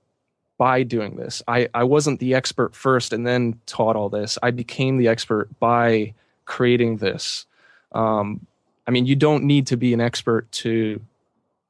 [0.58, 1.42] by doing this.
[1.46, 4.38] I, I wasn't the expert first and then taught all this.
[4.42, 7.46] I became the expert by creating this.
[7.92, 8.46] Um,
[8.86, 11.00] I mean, you don't need to be an expert to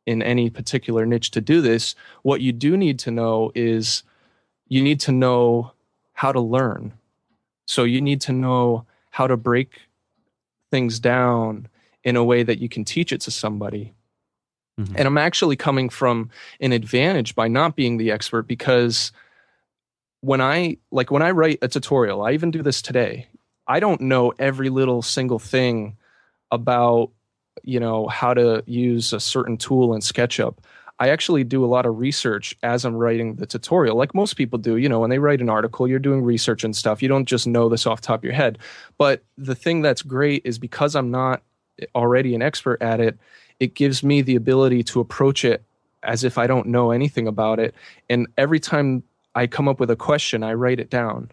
[0.07, 1.94] in any particular niche to do this.
[2.22, 4.03] What you do need to know is
[4.68, 5.72] you need to know
[6.18, 6.92] how to learn.
[7.68, 9.83] So you need to know how to break
[10.72, 11.68] things down
[12.02, 13.94] in a way that you can teach it to somebody.
[14.81, 14.96] Mhm.
[14.96, 19.12] And I'm actually coming from an advantage by not being the expert because
[20.20, 23.28] when I like when I write a tutorial, I even do this today.
[23.68, 25.96] I don't know every little single thing
[26.50, 27.12] about
[27.62, 30.57] you know how to use a certain tool in SketchUp.
[31.00, 34.58] I actually do a lot of research as I'm writing the tutorial, like most people
[34.58, 34.76] do.
[34.76, 37.02] You know, when they write an article, you're doing research and stuff.
[37.02, 38.58] You don't just know this off top of your head.
[38.96, 41.42] But the thing that's great is because I'm not
[41.94, 43.16] already an expert at it,
[43.61, 45.64] it gives me the ability to approach it
[46.02, 47.74] as if I don't know anything about it.
[48.08, 49.02] And every time
[49.34, 51.30] I come up with a question, I write it down.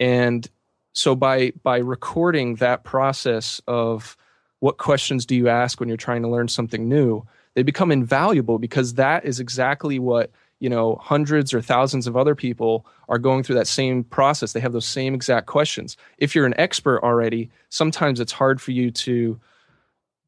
[0.00, 0.48] And
[0.92, 4.16] so by by recording that process of
[4.60, 8.58] what questions do you ask when you're trying to learn something new, they become invaluable
[8.58, 13.42] because that is exactly what you know hundreds or thousands of other people are going
[13.42, 14.52] through that same process.
[14.52, 15.96] They have those same exact questions.
[16.18, 19.40] If you're an expert already sometimes it's hard for you to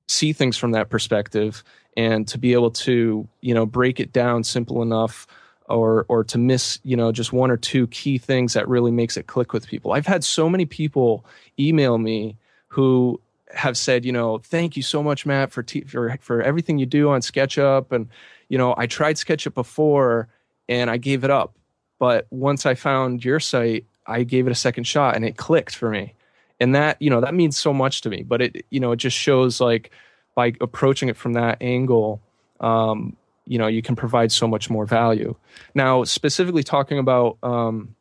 [0.09, 1.63] see things from that perspective
[1.97, 5.27] and to be able to you know break it down simple enough
[5.69, 9.17] or or to miss you know just one or two key things that really makes
[9.17, 9.93] it click with people.
[9.93, 11.25] I've had so many people
[11.59, 12.37] email me
[12.69, 13.21] who
[13.53, 17.11] have said you know thank you so much matt for for for everything you do
[17.11, 17.93] on sketchup.
[17.93, 18.09] And
[18.49, 20.29] you know i tried sketchup before
[20.69, 21.57] and i gave it up.
[21.99, 25.75] But once i found your site i gave it a second shot and it clicked
[25.75, 26.15] for me.
[26.61, 28.97] And that you know that means so much to me but it you know it
[28.97, 29.91] just shows like
[30.35, 32.21] by approaching it from that angle
[32.61, 35.35] um, you know you can provide so much more value.
[35.75, 37.95] Now specifically talking about um,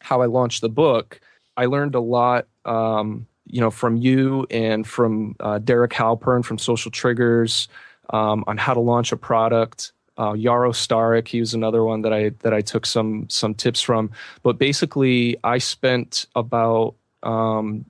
[0.00, 1.20] how i launched the book
[1.56, 6.58] i learned a lot um, you know, from you and from uh, Derek Halpern from
[6.58, 7.68] Social Triggers
[8.10, 9.92] um, on how to launch a product.
[10.16, 13.80] Uh, Yaro Starak, he was another one that I that I took some some tips
[13.80, 14.10] from.
[14.42, 17.86] But basically, I spent about um,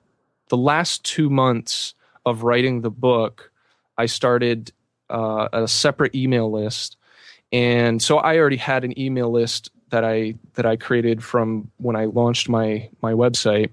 [0.49, 1.93] the last two months
[2.25, 3.51] of writing the book.
[3.97, 4.71] I started
[5.09, 6.97] uh, a separate email list,
[7.51, 11.95] and so I already had an email list that I that I created from when
[11.95, 13.71] I launched my my website.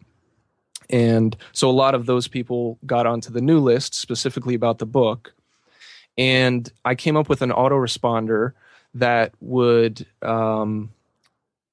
[0.91, 4.87] And so a lot of those people got onto the new list specifically about the
[4.87, 5.35] book
[6.19, 8.53] and I came up with an autoresponder
[8.95, 10.91] that would, um,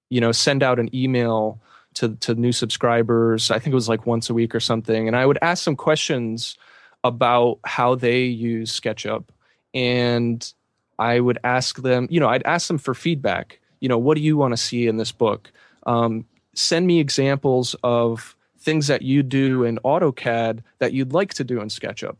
[0.09, 1.59] you know, send out an email
[1.95, 3.49] to to new subscribers.
[3.49, 5.75] I think it was like once a week or something, and I would ask some
[5.75, 6.57] questions
[7.03, 9.25] about how they use SketchUp,
[9.73, 10.53] and
[10.99, 13.59] I would ask them, you know, I'd ask them for feedback.
[13.79, 15.51] You know, what do you want to see in this book?
[15.85, 21.43] Um, send me examples of things that you do in AutoCAD that you'd like to
[21.43, 22.17] do in SketchUp.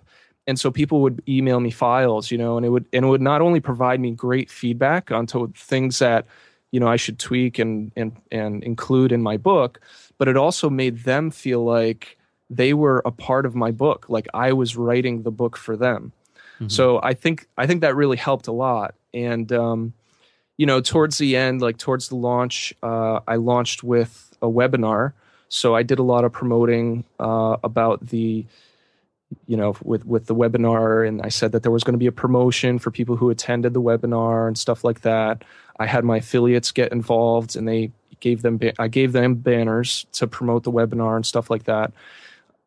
[0.47, 3.21] And so people would email me files you know and it would and it would
[3.21, 6.27] not only provide me great feedback onto things that
[6.71, 9.81] you know I should tweak and and and include in my book
[10.19, 12.17] but it also made them feel like
[12.49, 16.12] they were a part of my book like I was writing the book for them.
[16.55, 16.69] Mm-hmm.
[16.69, 18.93] so I think I think that really helped a lot.
[19.13, 19.93] And um,
[20.58, 25.13] you know towards the end like towards the launch uh, I launched with a webinar
[25.49, 28.45] so I did a lot of promoting uh, about the
[29.47, 32.08] you know with with the webinar and i said that there was going to be
[32.08, 35.43] a promotion for people who attended the webinar and stuff like that.
[35.79, 40.27] I had my affiliates get involved and they gave them i gave them banners to
[40.27, 41.91] promote the webinar and stuff like that.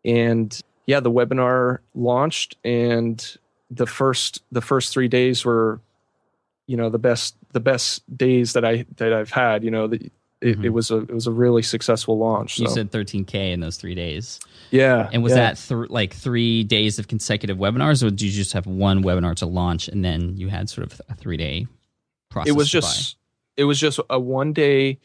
[0.05, 3.37] And yeah the webinar launched and
[3.71, 5.81] the first the first 3 days were
[6.67, 10.11] you know the best the best days that i that i've had you know the,
[10.41, 10.65] it, mm-hmm.
[10.67, 12.57] it, was a it was a really successful launch.
[12.57, 12.65] So.
[12.65, 14.41] You said 13k in those three days.
[14.71, 15.53] Yeah, and was yeah.
[15.53, 19.35] that th- like three days of consecutive webinars, or did you just have one webinar
[19.37, 21.67] to launch and then you had sort of a three day
[22.31, 22.51] process?
[22.51, 23.63] It was just buy?
[23.63, 24.99] it was just a one day.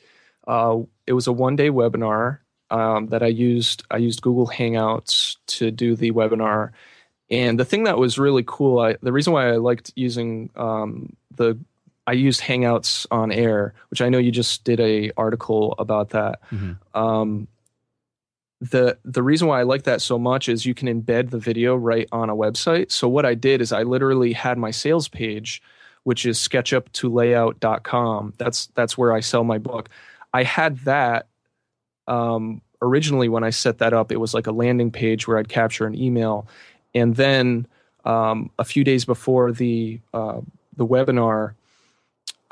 [0.46, 3.84] Uh, it was a one day webinar um, that I used.
[3.89, 6.72] I used Google Hangouts to do the webinar.
[7.30, 11.15] And the thing that was really cool, I, the reason why I liked using um,
[11.36, 11.58] the
[12.06, 16.39] I used Hangouts on Air, which I know you just did a article about that.
[16.52, 16.98] Mm-hmm.
[17.00, 17.48] Um,
[18.60, 21.76] the the reason why I like that so much is you can embed the video
[21.76, 22.92] right on a website.
[22.92, 25.62] So what I did is I literally had my sales page,
[26.04, 28.34] which is sketchup2layout.com.
[28.38, 29.89] That's that's where I sell my book.
[30.34, 31.28] I had that
[32.08, 34.12] um, originally when I set that up.
[34.12, 36.48] It was like a landing page where I'd capture an email,
[36.96, 37.68] and then
[38.06, 40.39] um, a few days before the uh,
[40.78, 41.54] the webinar,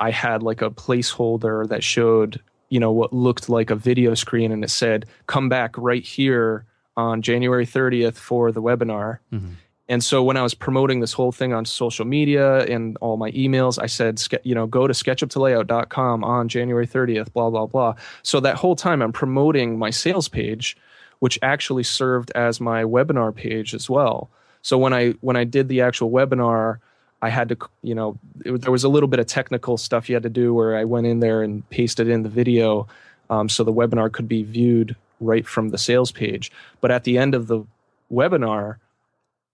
[0.02, 4.50] I had like a placeholder that showed, you know, what looked like a video screen
[4.50, 9.20] and it said, come back right here on January 30th for the webinar.
[9.32, 9.52] Mm-hmm.
[9.88, 13.30] And so when I was promoting this whole thing on social media and all my
[13.30, 17.94] emails, I said, you know, go to sketchup2layout.com on January 30th, blah, blah, blah.
[18.24, 20.76] So that whole time I'm promoting my sales page,
[21.20, 24.30] which actually served as my webinar page as well.
[24.62, 26.78] So when I when I did the actual webinar,
[27.22, 30.16] I had to, you know, it, there was a little bit of technical stuff you
[30.16, 32.88] had to do where I went in there and pasted in the video
[33.30, 36.50] um, so the webinar could be viewed right from the sales page.
[36.80, 37.64] But at the end of the
[38.12, 38.76] webinar,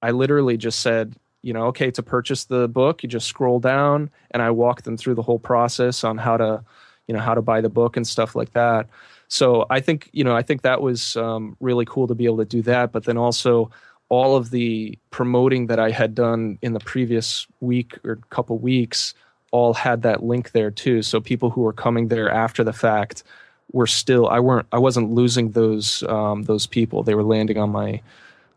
[0.00, 4.10] I literally just said, you know, okay, to purchase the book, you just scroll down
[4.30, 6.64] and I walked them through the whole process on how to,
[7.06, 8.88] you know, how to buy the book and stuff like that.
[9.28, 12.38] So I think, you know, I think that was um, really cool to be able
[12.38, 12.92] to do that.
[12.92, 13.70] But then also,
[14.08, 19.14] all of the promoting that I had done in the previous week or couple weeks
[19.50, 21.02] all had that link there too.
[21.02, 23.22] So people who were coming there after the fact
[23.72, 27.02] were still I weren't I wasn't losing those um, those people.
[27.02, 28.00] They were landing on my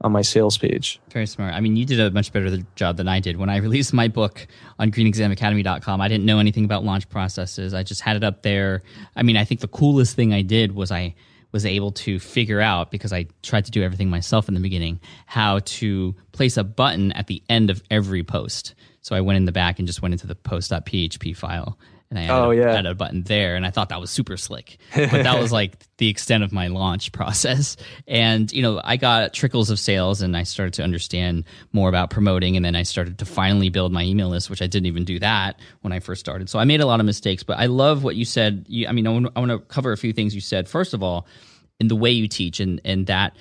[0.02, 1.00] on my sales page.
[1.12, 1.54] Very smart.
[1.54, 3.38] I mean, you did a much better job than I did.
[3.38, 4.48] When I released my book
[4.80, 7.74] on greenexamacademy.com, I didn't know anything about launch processes.
[7.74, 8.82] I just had it up there.
[9.16, 11.14] I mean, I think the coolest thing I did was I
[11.52, 15.00] was able to figure out because I tried to do everything myself in the beginning
[15.26, 18.74] how to place a button at the end of every post.
[19.02, 21.78] So I went in the back and just went into the post.php file
[22.12, 22.74] and I added, oh, yeah.
[22.74, 24.78] added a button there and I thought that was super slick.
[24.94, 27.78] But that was like the extent of my launch process.
[28.06, 32.10] And, you know, I got trickles of sales and I started to understand more about
[32.10, 35.06] promoting and then I started to finally build my email list, which I didn't even
[35.06, 36.50] do that when I first started.
[36.50, 38.66] So I made a lot of mistakes, but I love what you said.
[38.68, 40.68] You, I mean, I want, I want to cover a few things you said.
[40.68, 41.28] First of all,
[41.80, 43.38] in the way you teach and, and that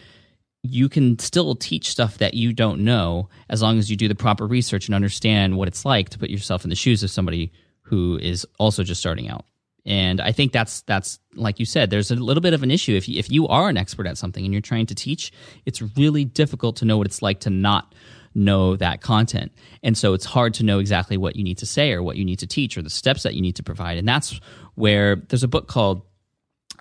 [0.63, 4.15] you can still teach stuff that you don't know as long as you do the
[4.15, 7.51] proper research and understand what it's like to put yourself in the shoes of somebody
[7.91, 9.45] who is also just starting out.
[9.85, 11.91] and I think that's that's like you said.
[11.91, 14.19] There's a little bit of an issue if you, if you are an expert at
[14.19, 15.33] something and you're trying to teach.
[15.67, 17.95] It's really difficult to know what it's like to not
[18.35, 19.51] know that content,
[19.83, 22.25] and so it's hard to know exactly what you need to say or what you
[22.25, 23.99] need to teach or the steps that you need to provide.
[23.99, 24.41] And that's
[24.75, 26.03] where there's a book called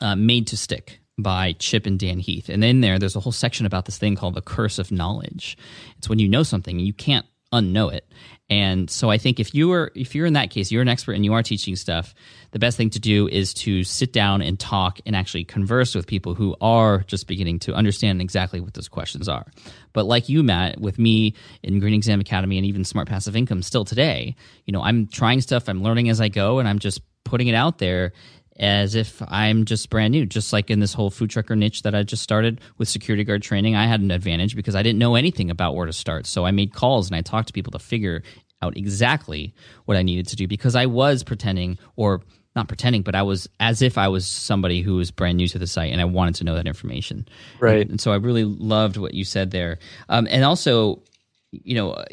[0.02, 2.48] uh, "Made to Stick." By Chip and Dan Heath.
[2.48, 5.58] And in there, there's a whole section about this thing called the curse of knowledge.
[5.98, 8.06] It's when you know something and you can't unknow it.
[8.50, 11.14] And so I think if you are if you're in that case, you're an expert
[11.14, 12.16] and you are teaching stuff,
[12.52, 16.08] the best thing to do is to sit down and talk and actually converse with
[16.08, 19.46] people who are just beginning to understand exactly what those questions are.
[19.94, 23.62] But like you, Matt, with me in Green Exam Academy and even Smart Passive Income
[23.62, 24.36] still today,
[24.66, 27.56] you know, I'm trying stuff, I'm learning as I go, and I'm just putting it
[27.56, 28.14] out there
[28.60, 30.26] as if I'm just brand new.
[30.26, 33.42] Just like in this whole food trucker niche that I just started with security guard
[33.42, 36.28] training, I had an advantage because I didn't know anything about where to start.
[36.28, 38.24] So I made calls and I talked to people to figure
[38.62, 39.54] out exactly
[39.86, 42.22] what I needed to do because I was pretending or
[42.56, 45.60] not pretending, but I was as if I was somebody who was brand new to
[45.60, 47.28] the site and I wanted to know that information.
[47.60, 47.82] Right.
[47.82, 49.80] And, and so I really loved what you said there.
[50.10, 51.04] Um, and also,
[51.52, 52.04] you know,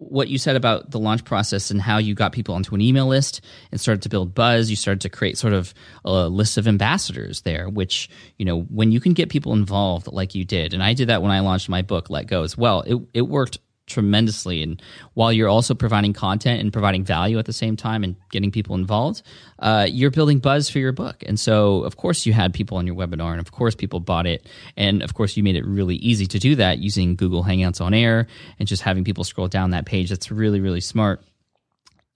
[0.00, 3.06] what you said about the launch process and how you got people onto an email
[3.06, 4.70] list and started to build buzz.
[4.70, 5.74] You started to create sort of
[6.04, 10.34] a list of ambassadors there which you know when you can get people involved like
[10.34, 12.82] you did and i did that when i launched my book let go as well
[12.82, 13.58] it, it worked
[13.90, 14.62] tremendously.
[14.62, 14.80] And
[15.14, 18.74] while you're also providing content and providing value at the same time and getting people
[18.74, 19.22] involved,
[19.58, 21.22] uh, you're building buzz for your book.
[21.26, 24.26] And so, of course, you had people on your webinar, and of course, people bought
[24.26, 24.48] it.
[24.76, 27.92] And of course, you made it really easy to do that using Google Hangouts on
[27.92, 28.26] Air
[28.58, 30.08] and just having people scroll down that page.
[30.08, 31.22] That's really, really smart.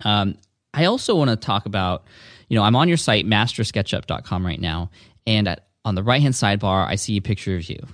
[0.05, 0.37] Um,
[0.73, 2.05] I also want to talk about,
[2.49, 4.91] you know, I'm on your site, mastersketchup.com right now.
[5.27, 7.87] And at, on the right hand sidebar, I see a picture of you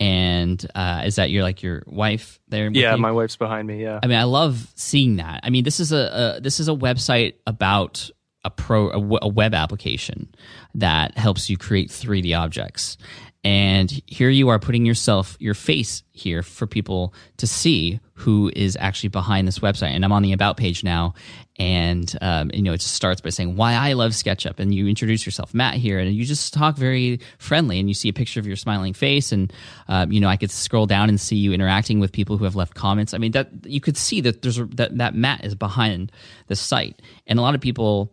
[0.00, 2.70] and uh, is that your like your wife there?
[2.70, 3.00] Yeah, you?
[3.00, 3.82] my wife's behind me.
[3.82, 3.98] Yeah.
[4.02, 5.40] I mean, I love seeing that.
[5.42, 8.10] I mean, this is a, a this is a website about
[8.44, 10.28] a pro a, w- a web application
[10.74, 12.96] that helps you create 3D objects.
[13.44, 18.76] And here you are putting yourself, your face here for people to see who is
[18.80, 19.90] actually behind this website.
[19.90, 21.14] And I'm on the about page now,
[21.58, 24.86] and um, you know it just starts by saying why I love SketchUp, and you
[24.86, 28.40] introduce yourself, Matt here, and you just talk very friendly, and you see a picture
[28.40, 29.52] of your smiling face, and
[29.88, 32.56] um, you know I could scroll down and see you interacting with people who have
[32.56, 33.14] left comments.
[33.14, 36.12] I mean that you could see that there's a, that that Matt is behind
[36.46, 38.12] the site, and a lot of people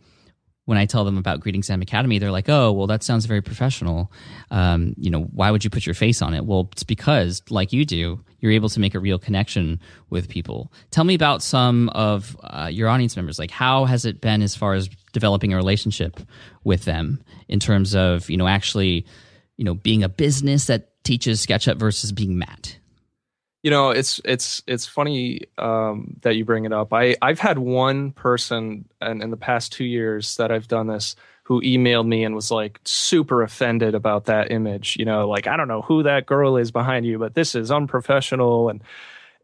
[0.66, 3.42] when I tell them about Green Exam Academy, they're like, "Oh, well, that sounds very
[3.42, 4.12] professional.
[4.52, 7.72] Um, you know, why would you put your face on it?" Well, it's because, like
[7.72, 10.72] you do, you're able to make a real connection with people.
[10.92, 13.40] Tell me about some of uh, your audience members.
[13.40, 16.20] Like, how has it been as far as developing a relationship
[16.64, 19.06] with them in terms of you know actually,
[19.58, 22.78] you know, being a business that teaches SketchUp versus being Matt?
[23.66, 26.94] You know it's it's it's funny um, that you bring it up.
[26.94, 31.16] I i've had one person and in the past two years that i've done this
[31.46, 35.58] who emailed me and was like super offended about that image you know like i
[35.58, 38.84] don't know who that girl is behind you but this is unprofessional and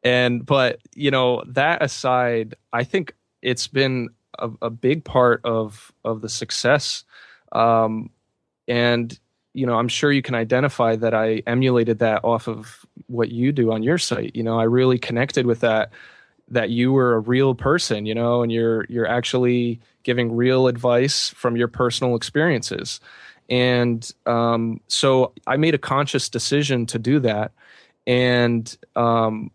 [0.03, 4.07] and but you know that aside i think it's been
[4.37, 7.05] a, a big part of of the success
[7.53, 8.11] um
[8.67, 9.19] and
[9.53, 13.51] you know i'm sure you can identify that i emulated that off of what you
[13.51, 14.35] do on your site.
[14.35, 15.91] You know i really connected with that
[16.49, 21.29] that you were a real person you know and you're you're actually giving real advice
[21.29, 22.99] from your personal experiences.
[23.49, 27.51] And um, so i made a conscious decision to do that.
[28.07, 29.51] And um,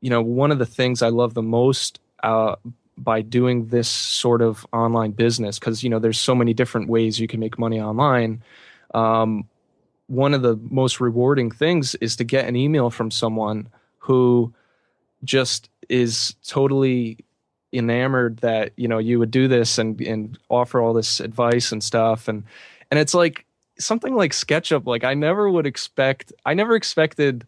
[0.00, 2.56] you know one of the things i love the most uh,
[2.96, 7.20] by doing this sort of online business because you know there's so many different ways
[7.20, 8.42] you can make money online
[8.94, 9.48] um,
[10.06, 13.68] one of the most rewarding things is to get an email from someone
[13.98, 14.52] who
[15.24, 17.18] just is totally
[17.72, 21.84] enamored that you know you would do this and and offer all this advice and
[21.84, 22.28] stuff.
[22.28, 22.44] And
[22.90, 23.44] and it's like
[23.78, 27.46] something like SketchUp like I never would expect I never expected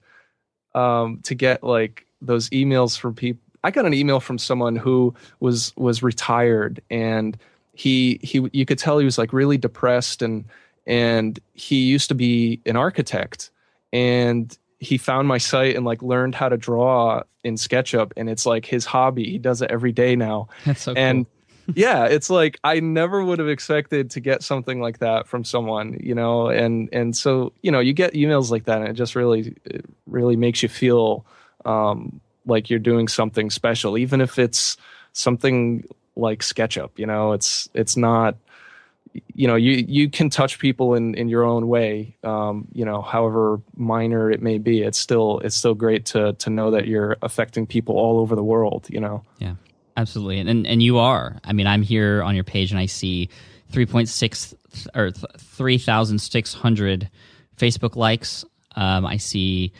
[0.74, 5.14] um to get like those emails from people I got an email from someone who
[5.40, 7.36] was was retired and
[7.74, 10.44] he he you could tell he was like really depressed and
[10.86, 13.50] and he used to be an architect
[13.92, 18.46] and he found my site and like learned how to draw in SketchUp and it's
[18.46, 19.24] like his hobby.
[19.24, 20.48] He does it every day now.
[20.64, 21.74] That's so and cool.
[21.76, 25.98] yeah, it's like I never would have expected to get something like that from someone,
[26.00, 29.14] you know, and and so, you know, you get emails like that and it just
[29.14, 31.26] really it really makes you feel
[31.64, 34.78] um like you're doing something special even if it's
[35.12, 35.84] something
[36.16, 38.36] like SketchUp, you know, it's it's not
[39.34, 43.02] you know you you can touch people in in your own way um, you know
[43.02, 47.16] however minor it may be it's still it's still great to to know that you're
[47.22, 49.54] affecting people all over the world you know Yeah,
[49.96, 50.40] absolutely.
[50.40, 51.38] And, and and you are.
[51.44, 53.28] I mean, I'm here on your page and I see
[53.72, 54.54] 3.6
[54.94, 57.10] or 3,600
[57.56, 58.44] Facebook likes.
[58.74, 59.72] Um, I see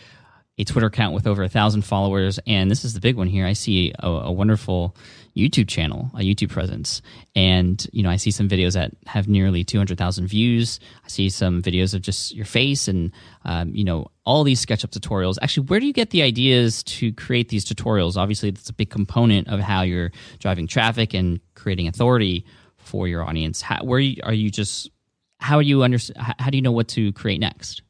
[0.59, 3.47] a Twitter account with over a thousand followers, and this is the big one here.
[3.47, 4.95] I see a, a, wonderful
[5.37, 7.03] YouTube channel, a YouTube presence,
[7.35, 10.81] and you know I see some videos that have nearly two hundred thousand views.
[11.05, 13.13] I see some videos of just your face, and
[13.45, 15.39] um, you know all these SketchUp tutorials.
[15.43, 18.17] Actually, where do you get the ideas to create these tutorials?
[18.17, 22.45] Obviously, that's a big component of how you're driving traffic and creating authority
[22.77, 23.63] for your audience.
[23.63, 24.91] How, where are you just?
[25.39, 25.99] How are you under?
[26.17, 27.83] How do you know what to create next?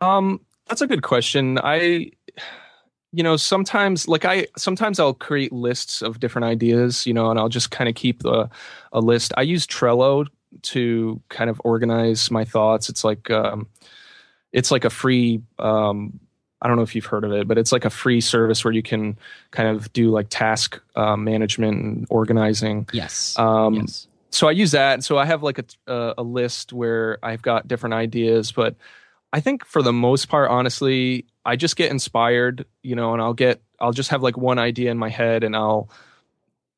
[0.00, 1.58] Um, that's a good question.
[1.62, 2.10] I
[3.16, 7.40] you know sometimes like i sometimes i'll create lists of different ideas you know and
[7.40, 8.48] i'll just kind of keep the,
[8.92, 9.32] a list.
[9.38, 10.26] I use trello
[10.62, 12.90] to kind of organize my thoughts.
[12.90, 13.68] It's like um
[14.52, 16.20] it's like a free um
[16.60, 18.72] i don't know if you've heard of it but it's like a free service where
[18.72, 19.18] you can
[19.50, 22.86] kind of do like task uh, management and organizing.
[22.92, 23.38] Yes.
[23.38, 24.08] Um yes.
[24.28, 25.04] so i use that.
[25.04, 28.76] So i have like a, a list where i've got different ideas but
[29.32, 33.32] I think for the most part, honestly, I just get inspired, you know, and I'll
[33.32, 35.88] get, I'll just have like one idea in my head and I'll,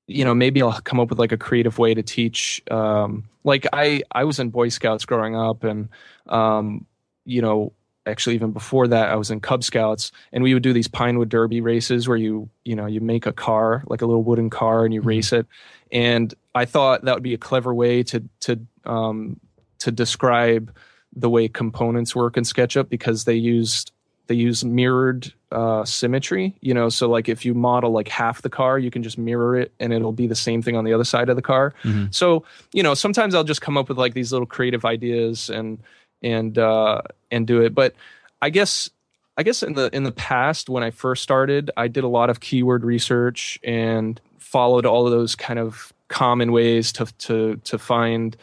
[0.07, 2.63] you know, maybe I'll come up with like a creative way to teach.
[2.71, 5.89] Um, like I, I was in Boy Scouts growing up and,
[6.27, 6.85] um,
[7.25, 7.73] you know,
[8.05, 11.31] actually even before that, I was in Cub Scouts and we would do these Pinewood
[11.31, 14.85] Derby races where you, you know, you make a car, like a little wooden car
[14.85, 15.09] and you mm-hmm.
[15.09, 15.47] race it.
[15.91, 19.41] And I thought that would be a clever way to, to, um,
[19.79, 20.77] to describe,
[21.17, 23.93] the way components work in SketchUp because they used
[24.29, 26.55] they use mirrored uh, symmetry.
[26.61, 29.57] You know, so like if you model like half the car, you can just mirror
[29.57, 31.75] it, and it'll be the same thing on the other side of the car.
[31.83, 32.07] Mm-hmm.
[32.11, 35.81] So you know, sometimes I'll just come up with like these little creative ideas and
[36.23, 37.75] and uh, and do it.
[37.75, 37.95] But
[38.41, 38.91] I guess
[39.37, 42.31] I guess in the in the past when I first started, I did a lot
[42.31, 47.79] of keyword research and followed all of those kind of common ways to to to
[47.79, 48.37] find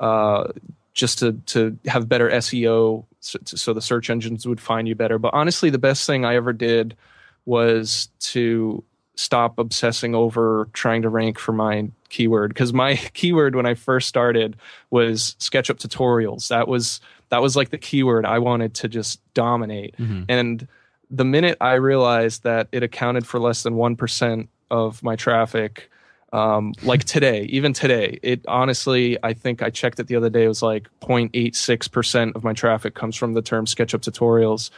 [0.00, 0.48] uh,
[0.94, 5.18] just to to have better SEO so, so, the search engines would find you better.
[5.18, 6.96] But honestly, the best thing I ever did
[7.44, 8.82] was to
[9.14, 14.08] stop obsessing over trying to rank for my keyword because my keyword when I first
[14.08, 14.56] started
[14.90, 16.48] was SketchUp tutorials.
[16.48, 19.96] That was that was like the keyword I wanted to just dominate.
[19.98, 20.24] Mm-hmm.
[20.28, 20.66] And
[21.10, 25.90] the minute I realized that it accounted for less than 1% of my traffic,
[26.32, 30.44] um, like today, even today, it honestly, I think I checked it the other day.
[30.44, 34.70] It was like 0.86% of my traffic comes from the term SketchUp tutorials.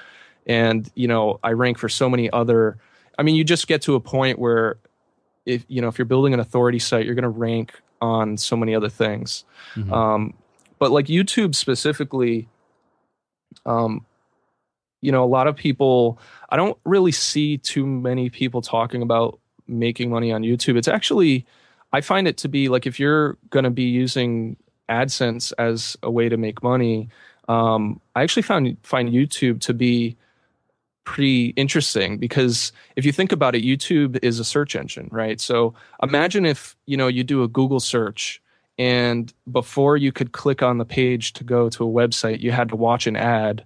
[0.47, 2.79] And, you know, I rank for so many other,
[3.19, 4.79] I mean, you just get to a point where
[5.45, 8.57] if, you know, if you're building an authority site, you're going to rank on so
[8.57, 9.45] many other things.
[9.75, 9.93] Mm-hmm.
[9.93, 10.35] Um,
[10.79, 12.49] but like YouTube specifically,
[13.67, 14.07] um,
[15.03, 19.39] you know, a lot of people, I don't really see too many people talking about
[19.79, 20.77] making money on YouTube.
[20.77, 21.47] It's actually,
[21.93, 24.57] I find it to be like if you're going to be using
[24.89, 27.09] AdSense as a way to make money,
[27.49, 30.17] um, I actually found find YouTube to be
[31.05, 35.41] pretty interesting because if you think about it, YouTube is a search engine, right?
[35.41, 38.41] So imagine if you know you do a Google search
[38.79, 42.69] and before you could click on the page to go to a website, you had
[42.71, 43.65] to watch an ad.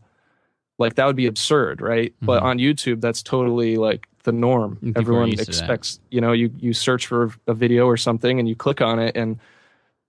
[0.78, 2.12] Like that would be absurd, right?
[2.12, 2.26] Mm-hmm.
[2.26, 4.76] But on YouTube, that's totally like the norm.
[4.76, 8.54] People Everyone expects, you know, you you search for a video or something and you
[8.54, 9.38] click on it and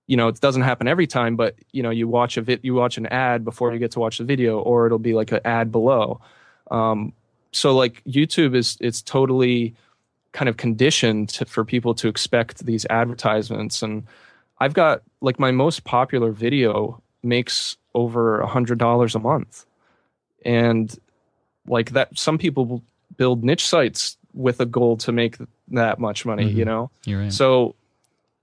[0.06, 2.74] you know, it doesn't happen every time, but you know, you watch a vid, you
[2.74, 5.40] watch an ad before you get to watch the video or it'll be like an
[5.44, 6.20] ad below.
[6.70, 7.12] Um,
[7.52, 9.74] so like YouTube is it's totally
[10.32, 14.04] kind of conditioned to, for people to expect these advertisements and
[14.60, 19.64] I've got like my most popular video makes over a hundred dollars a month
[20.44, 20.94] and
[21.66, 22.82] like that some people
[23.16, 25.36] build niche sites with a goal to make
[25.68, 26.58] that much money, mm-hmm.
[26.58, 26.90] you know?
[27.06, 27.32] Right.
[27.32, 27.74] So,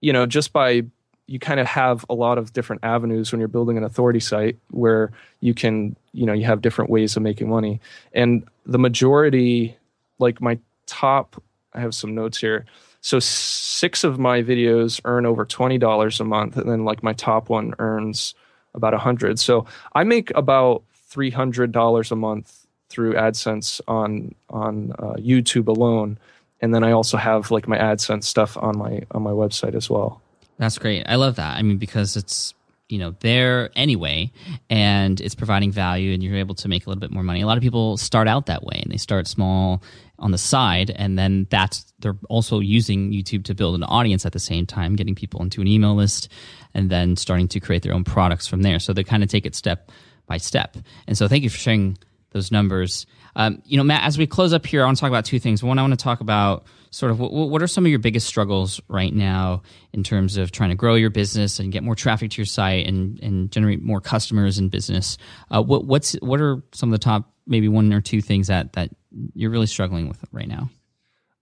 [0.02, 0.84] you know, just by
[1.28, 4.58] you kind of have a lot of different avenues when you're building an authority site
[4.70, 7.80] where you can, you know, you have different ways of making money.
[8.14, 9.76] And the majority,
[10.20, 11.42] like my top,
[11.74, 12.66] I have some notes here.
[13.02, 17.14] So six of my videos earn over twenty dollars a month, and then like my
[17.14, 18.34] top one earns
[18.74, 19.40] about a hundred.
[19.40, 25.68] So I make about three hundred dollars a month through AdSense on on uh, YouTube
[25.68, 26.18] alone,
[26.62, 29.90] and then I also have like my AdSense stuff on my on my website as
[29.90, 30.22] well.
[30.58, 31.04] That's great.
[31.08, 31.58] I love that.
[31.58, 32.54] I mean, because it's
[32.90, 34.32] you know there anyway,
[34.70, 37.42] and it's providing value, and you're able to make a little bit more money.
[37.42, 39.82] A lot of people start out that way, and they start small
[40.20, 44.34] on the side, and then that's they're also using YouTube to build an audience at
[44.34, 46.30] the same time, getting people into an email list,
[46.74, 48.80] and then starting to create their own products from there.
[48.80, 49.92] So they kind of take it step
[50.28, 50.78] by step.
[51.08, 51.98] And so, thank you for sharing
[52.36, 53.06] those numbers.
[53.38, 55.40] Um, you know, Matt, as we close up here, I want to talk about two
[55.40, 55.64] things.
[55.64, 58.28] One, I want to talk about sort of what, what are some of your biggest
[58.28, 59.64] struggles right now
[59.94, 62.88] in terms of trying to grow your business and get more traffic to your site
[62.88, 65.18] and, and generate more customers in business.
[65.50, 68.74] Uh, what what's what are some of the top maybe one or two things that
[68.74, 68.90] that
[69.34, 70.70] you're really struggling with right now?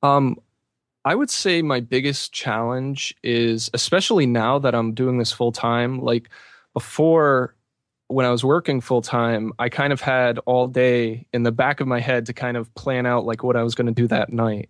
[0.04, 0.38] Um,
[1.06, 6.02] I would say my biggest challenge is, especially now that I'm doing this full time,
[6.02, 6.30] like
[6.74, 7.56] before
[8.08, 11.80] when I was working full time, I kind of had all day in the back
[11.80, 14.08] of my head to kind of plan out like what I was going to do
[14.08, 14.70] that night.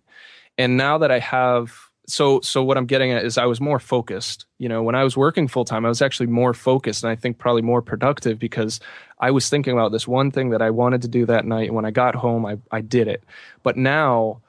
[0.56, 3.78] And now that I have so so what I'm getting at is I was more
[3.78, 4.46] focused.
[4.58, 7.16] You know, when I was working full time, I was actually more focused and I
[7.16, 8.78] think probably more productive because
[9.18, 11.68] I was thinking about this one thing that I wanted to do that night.
[11.68, 13.24] And when I got home, I I did it.
[13.62, 14.42] But now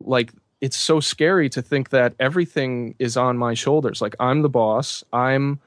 [0.00, 4.02] like it's so scary to think that everything is on my shoulders.
[4.02, 5.04] Like I'm the boss.
[5.12, 5.60] I'm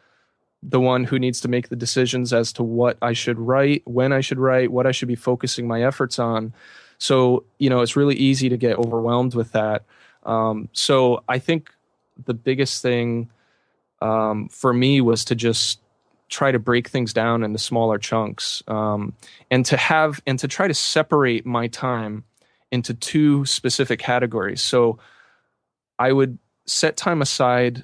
[0.65, 4.13] the one who needs to make the decisions as to what I should write, when
[4.13, 6.53] I should write, what I should be focusing my efforts on.
[6.97, 9.83] So, you know, it's really easy to get overwhelmed with that.
[10.23, 11.71] Um, so I think
[12.25, 13.29] the biggest thing
[14.01, 15.79] um, for me was to just
[16.29, 19.13] try to break things down into smaller chunks um,
[19.51, 22.23] and to have and to try to separate my time
[22.71, 24.61] into two specific categories.
[24.61, 24.97] So
[25.99, 27.83] I would set time aside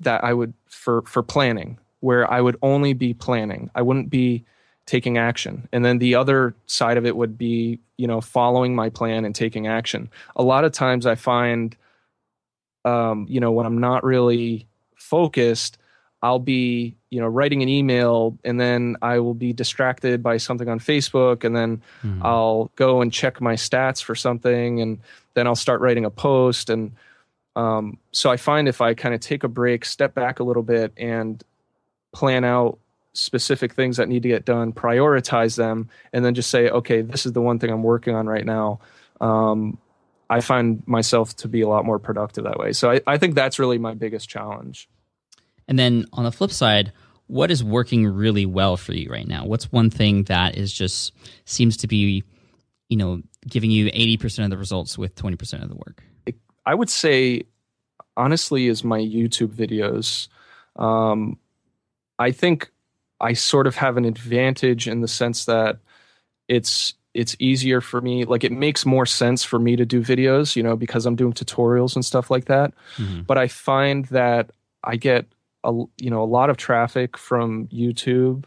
[0.00, 3.70] that I would for for planning where I would only be planning.
[3.74, 4.44] I wouldn't be
[4.86, 5.68] taking action.
[5.72, 9.34] And then the other side of it would be, you know, following my plan and
[9.34, 10.10] taking action.
[10.36, 11.76] A lot of times I find
[12.84, 15.78] um, you know, when I'm not really focused,
[16.22, 20.68] I'll be, you know, writing an email and then I will be distracted by something
[20.68, 22.24] on Facebook and then mm-hmm.
[22.24, 25.00] I'll go and check my stats for something and
[25.34, 26.92] then I'll start writing a post and
[27.54, 30.62] um, so I find if I kind of take a break, step back a little
[30.62, 31.42] bit and
[32.12, 32.78] plan out
[33.14, 37.26] specific things that need to get done, prioritize them, and then just say, okay, this
[37.26, 38.80] is the one thing I'm working on right now.
[39.20, 39.78] Um,
[40.30, 42.72] I find myself to be a lot more productive that way.
[42.72, 44.88] So I, I think that's really my biggest challenge.
[45.68, 46.92] And then on the flip side,
[47.26, 49.44] what is working really well for you right now?
[49.44, 51.12] What's one thing that is just
[51.44, 52.24] seems to be,
[52.88, 56.02] you know, giving you 80% of the results with 20% of the work?
[56.64, 57.44] I would say,
[58.16, 60.28] honestly, is my YouTube videos.
[60.82, 61.38] Um,
[62.22, 62.70] I think
[63.20, 65.78] I sort of have an advantage in the sense that
[66.48, 70.56] it's it's easier for me like it makes more sense for me to do videos
[70.56, 73.20] you know because i'm doing tutorials and stuff like that mm-hmm.
[73.22, 74.50] but i find that
[74.82, 75.26] i get
[75.64, 78.46] a you know a lot of traffic from youtube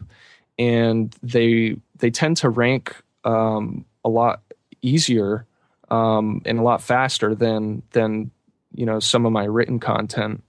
[0.58, 4.42] and they they tend to rank um, a lot
[4.82, 5.46] easier
[5.90, 8.30] um, and a lot faster than than
[8.74, 10.42] you know some of my written content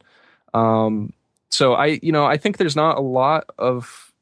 [0.54, 1.14] um,
[1.50, 4.14] so i you know i think there's not a lot of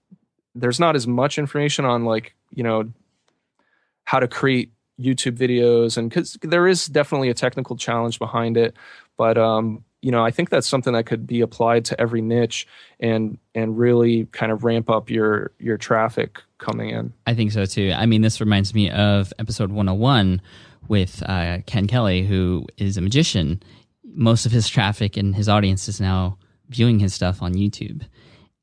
[0.55, 2.89] there's not as much information on like you know
[4.05, 8.75] how to create YouTube videos, and because there is definitely a technical challenge behind it,
[9.17, 12.67] but um, you know, I think that's something that could be applied to every niche
[12.99, 17.11] and and really kind of ramp up your your traffic coming in.
[17.27, 17.91] I think so too.
[17.95, 20.41] I mean, this reminds me of episode 101
[20.87, 23.61] with uh, Ken Kelly, who is a magician.
[24.03, 26.37] Most of his traffic and his audience is now
[26.69, 28.03] viewing his stuff on YouTube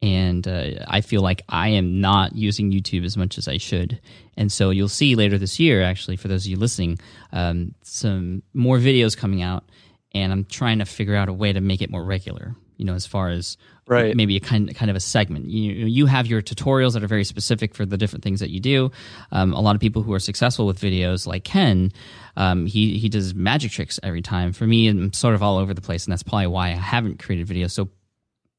[0.03, 4.01] and uh, I feel like I am not using YouTube as much as I should.
[4.37, 6.99] And so you'll see later this year, actually, for those of you listening,
[7.33, 9.65] um, some more videos coming out,
[10.13, 12.57] and I'm trying to figure out a way to make it more regular.
[12.77, 13.57] You know, as far as
[13.87, 14.17] right.
[14.17, 15.51] maybe a kind kind of a segment.
[15.51, 18.61] You you have your tutorials that are very specific for the different things that you
[18.61, 18.91] do.
[19.31, 21.93] Um, a lot of people who are successful with videos, like Ken,
[22.37, 24.53] um, he he does magic tricks every time.
[24.53, 27.19] For me, I'm sort of all over the place, and that's probably why I haven't
[27.19, 27.73] created videos.
[27.73, 27.89] So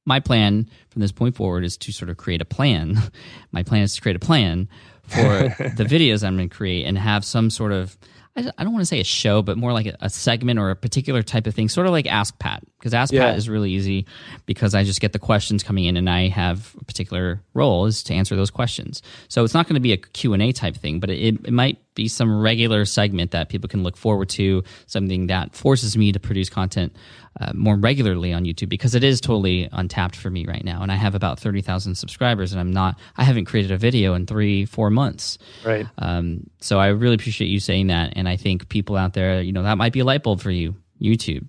[0.05, 2.97] my plan from this point forward is to sort of create a plan.
[3.51, 4.67] my plan is to create a plan
[5.03, 5.17] for
[5.75, 7.97] the videos I'm going to create and have some sort of
[8.35, 10.75] I, don't want to say a show, but more like a, a, segment or a
[10.75, 12.63] particular type of thing, sort of like Ask Pat.
[12.79, 13.27] Because Ask yeah.
[13.27, 14.07] Pat is really easy
[14.47, 18.01] because I just get the questions coming in and I have a particular role is
[18.03, 19.03] to answer those questions.
[19.27, 22.07] So it's not going to be a Q&A type thing, but it, it might be
[22.07, 26.49] some regular segment that people can look forward to, something that forces me to produce
[26.49, 26.95] content
[27.39, 30.81] uh, more regularly on YouTube because it is totally untapped for me right now.
[30.83, 34.25] And I have about 30,000 subscribers and I'm not, I haven't created a video in
[34.25, 35.37] three, four months.
[35.65, 35.87] Right.
[35.97, 38.13] Um, so I really appreciate you saying that.
[38.15, 40.51] And I think people out there, you know, that might be a light bulb for
[40.51, 41.47] you, YouTube.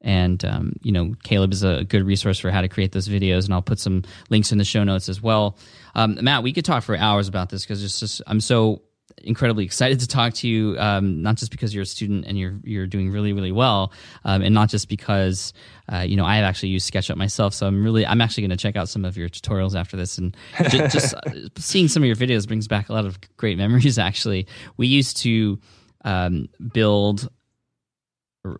[0.00, 3.46] And, um, you know, Caleb is a good resource for how to create those videos.
[3.46, 5.56] And I'll put some links in the show notes as well.
[5.94, 8.82] Um, Matt, we could talk for hours about this because it's just, I'm so
[9.22, 12.54] incredibly excited to talk to you, um, not just because you're a student and you're
[12.62, 13.92] you're doing really really well,
[14.24, 15.52] um, and not just because
[15.92, 17.54] uh, you know I have actually used SketchUp myself.
[17.54, 20.18] So I'm really I'm actually going to check out some of your tutorials after this,
[20.18, 20.36] and
[20.70, 23.98] just, just uh, seeing some of your videos brings back a lot of great memories.
[24.04, 24.46] Actually,
[24.76, 25.58] we used to
[26.04, 27.28] um, build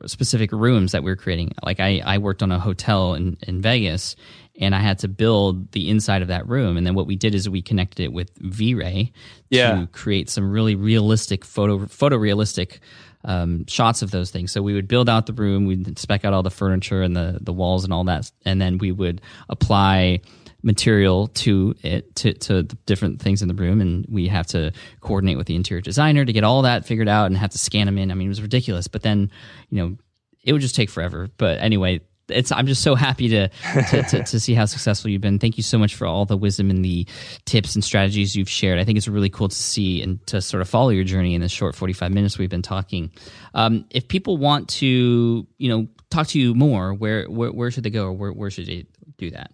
[0.06, 1.52] specific rooms that we are creating.
[1.62, 4.16] Like I, I worked on a hotel in, in Vegas
[4.60, 6.76] and I had to build the inside of that room.
[6.76, 9.12] And then what we did is we connected it with V-Ray
[9.50, 9.74] Yeah.
[9.80, 12.78] to create some really realistic photo photorealistic
[13.24, 14.52] um, shots of those things.
[14.52, 17.38] So we would build out the room, we'd spec out all the furniture and the
[17.40, 20.20] the walls and all that, and then we would apply
[20.62, 24.72] material to it to, to the different things in the room and we have to
[25.00, 27.84] coordinate with the interior designer to get all that figured out and have to scan
[27.84, 29.30] them in i mean it was ridiculous but then
[29.68, 29.94] you know
[30.42, 33.48] it would just take forever but anyway it's i'm just so happy to
[33.90, 35.38] to, to to see how successful you've been.
[35.38, 37.06] Thank you so much for all the wisdom and the
[37.44, 38.78] tips and strategies you've shared.
[38.78, 41.40] I think it's really cool to see and to sort of follow your journey in
[41.40, 43.10] the short 45 minutes we've been talking.
[43.54, 47.84] Um, if people want to you know talk to you more where where, where should
[47.84, 48.86] they go or where, where should they
[49.18, 49.50] do that?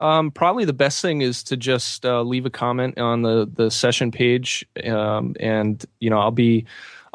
[0.00, 3.70] Um, probably the best thing is to just uh, leave a comment on the the
[3.70, 6.66] session page, um, and you know I'll be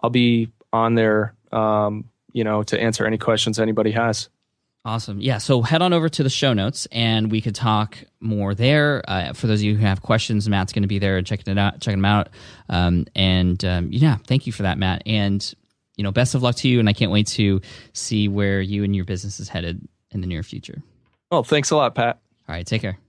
[0.04, 4.30] I'll be on there, um, you know, to answer any questions anybody has.
[4.86, 5.20] Awesome.
[5.20, 5.40] Yeah.
[5.40, 9.04] So head on over to the show notes and we could talk more there.
[9.08, 11.58] Uh, for those of you who have questions, Matt's going to be there checking it
[11.58, 12.30] out, checking them out.
[12.70, 15.02] Um, and um, yeah, thank you for that, Matt.
[15.08, 15.54] And
[15.98, 16.80] you know, best of luck to you.
[16.80, 17.62] And I can't wait to
[17.94, 20.84] see where you and your business is headed in the near future.
[21.32, 22.20] Oh, thanks a lot, Pat.
[22.48, 22.66] All right.
[22.66, 23.00] Take care.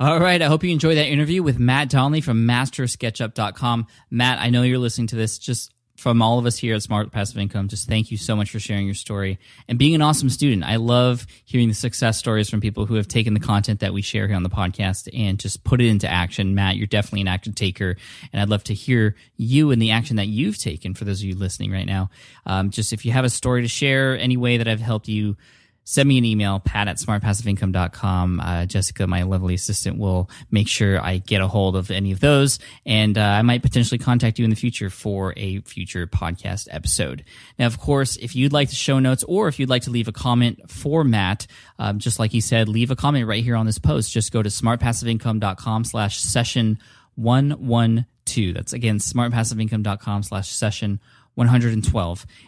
[0.00, 0.40] All right.
[0.42, 3.86] I hope you enjoyed that interview with Matt Donley from mastersketchup.com.
[4.10, 7.12] Matt, I know you're listening to this just from all of us here at Smart
[7.12, 7.68] Passive Income.
[7.68, 9.38] Just thank you so much for sharing your story
[9.68, 10.64] and being an awesome student.
[10.64, 14.02] I love hearing the success stories from people who have taken the content that we
[14.02, 16.54] share here on the podcast and just put it into action.
[16.54, 17.96] Matt, you're definitely an action taker.
[18.32, 21.26] And I'd love to hear you and the action that you've taken for those of
[21.26, 22.10] you listening right now.
[22.44, 25.36] Um, just if you have a story to share, any way that I've helped you
[25.84, 28.40] send me an email, pat at smartpassiveincome.com.
[28.40, 32.20] Uh, Jessica, my lovely assistant, will make sure I get a hold of any of
[32.20, 32.58] those.
[32.86, 37.24] And uh, I might potentially contact you in the future for a future podcast episode.
[37.58, 40.08] Now, of course, if you'd like the show notes or if you'd like to leave
[40.08, 41.46] a comment for Matt,
[41.78, 44.10] um, just like he said, leave a comment right here on this post.
[44.10, 46.78] Just go to smartpassiveincome.com slash session
[47.16, 48.54] 112.
[48.54, 51.23] That's again, smartpassiveincome.com slash session 112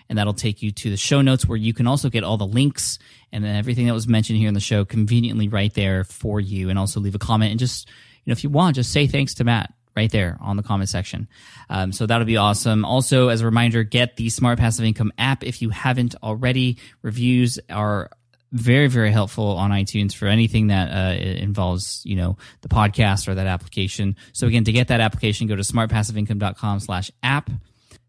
[0.09, 2.47] and that'll take you to the show notes where you can also get all the
[2.47, 2.99] links
[3.33, 6.71] and everything that was mentioned here in the show conveniently right there for you.
[6.71, 7.89] And also leave a comment and just
[8.25, 10.89] you know if you want just say thanks to matt right there on the comment
[10.89, 11.27] section.
[11.71, 12.85] Um, so that'll be awesome.
[12.85, 16.79] Also as a reminder get the smart passive income app if you haven't already.
[17.03, 18.11] Reviews are
[18.53, 23.35] very very helpful on itunes for anything that uh, involves you know the podcast or
[23.35, 24.17] that application.
[24.33, 27.51] So again to get that application go to smartpassiveincome.com slash app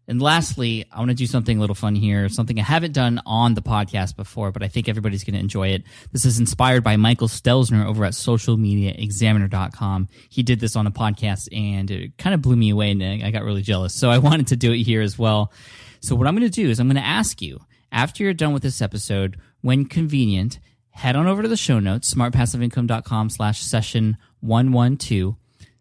[0.08, 3.20] and lastly, I want to do something a little fun here, something I haven't done
[3.26, 5.82] on the podcast before, but I think everybody's going to enjoy it.
[6.12, 10.08] This is inspired by Michael Stelzner over at socialmediaexaminer.com.
[10.30, 13.30] He did this on a podcast and it kind of blew me away and I
[13.30, 13.94] got really jealous.
[13.94, 15.52] So I wanted to do it here as well.
[16.00, 17.60] So what I'm going to do is I'm going to ask you
[17.92, 20.58] after you're done with this episode, when convenient,
[20.90, 25.36] head on over to the show notes, smartpassiveincome.com slash session 112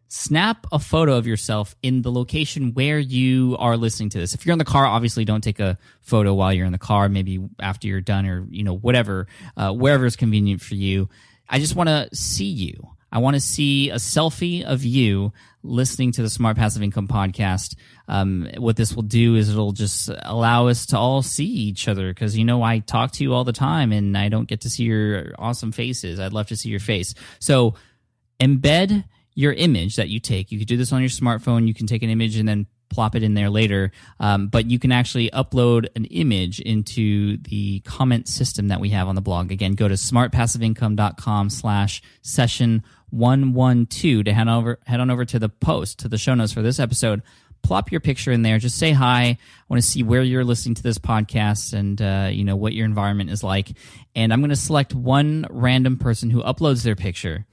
[0.08, 4.34] snap a photo of yourself in the location where you are listening to this.
[4.34, 7.10] If you're in the car, obviously don't take a photo while you're in the car,
[7.10, 9.28] maybe after you're done or, you know, whatever,
[9.58, 11.10] uh, wherever is convenient for you.
[11.50, 12.92] I just want to see you.
[13.12, 15.32] I want to see a selfie of you
[15.64, 17.76] listening to the Smart Passive Income podcast.
[18.08, 22.10] Um, what this will do is it'll just allow us to all see each other
[22.10, 24.70] because, you know, I talk to you all the time and I don't get to
[24.70, 26.20] see your awesome faces.
[26.20, 27.14] I'd love to see your face.
[27.40, 27.76] So
[28.40, 29.06] embed
[29.38, 30.52] your image that you take.
[30.52, 31.68] You could do this on your smartphone.
[31.68, 33.92] You can take an image and then plop it in there later.
[34.20, 39.08] Um, but you can actually upload an image into the comment system that we have
[39.08, 39.52] on the blog.
[39.52, 45.50] Again, go to smartpassiveincome.com slash session 112 to head over, head on over to the
[45.50, 47.22] post, to the show notes for this episode.
[47.62, 48.58] Plop your picture in there.
[48.58, 49.22] Just say hi.
[49.22, 49.38] I
[49.70, 52.86] want to see where you're listening to this podcast and, uh, you know, what your
[52.86, 53.74] environment is like.
[54.16, 57.46] And I'm going to select one random person who uploads their picture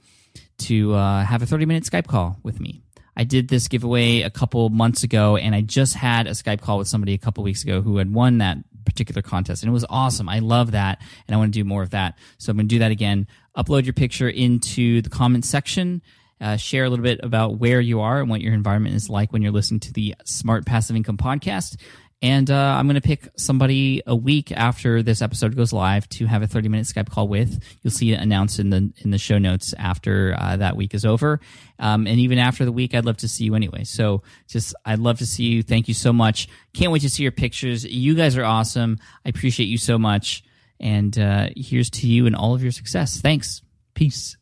[0.59, 2.81] to uh, have a 30 minute Skype call with me.
[3.17, 6.77] I did this giveaway a couple months ago, and I just had a Skype call
[6.77, 9.85] with somebody a couple weeks ago who had won that particular contest, and it was
[9.89, 10.27] awesome.
[10.27, 12.17] I love that, and I want to do more of that.
[12.37, 13.27] So I'm going to do that again.
[13.57, 16.01] Upload your picture into the comment section.
[16.41, 19.31] Uh, share a little bit about where you are and what your environment is like
[19.31, 21.77] when you're listening to the Smart Passive Income podcast.
[22.25, 26.25] And uh, I'm going to pick somebody a week after this episode goes live to
[26.25, 27.63] have a 30 minute Skype call with.
[27.83, 31.05] You'll see it announced in the in the show notes after uh, that week is
[31.05, 31.39] over.
[31.77, 33.83] Um, and even after the week, I'd love to see you anyway.
[33.83, 35.61] So just I'd love to see you.
[35.61, 36.47] Thank you so much.
[36.73, 37.85] Can't wait to see your pictures.
[37.85, 38.97] You guys are awesome.
[39.23, 40.43] I appreciate you so much.
[40.79, 43.21] And uh, here's to you and all of your success.
[43.21, 43.61] Thanks.
[43.93, 44.35] Peace.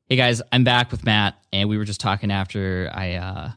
[0.05, 3.51] Hey guys, I'm back with Matt, and we were just talking after I uh,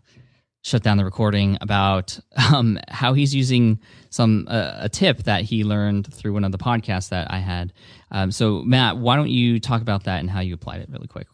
[0.66, 2.18] shut down the recording about
[2.52, 3.78] um, how he's using
[4.10, 7.72] some uh, a tip that he learned through one of the podcasts that I had.
[8.10, 11.06] Um, so, Matt, why don't you talk about that and how you applied it really
[11.06, 11.28] quick?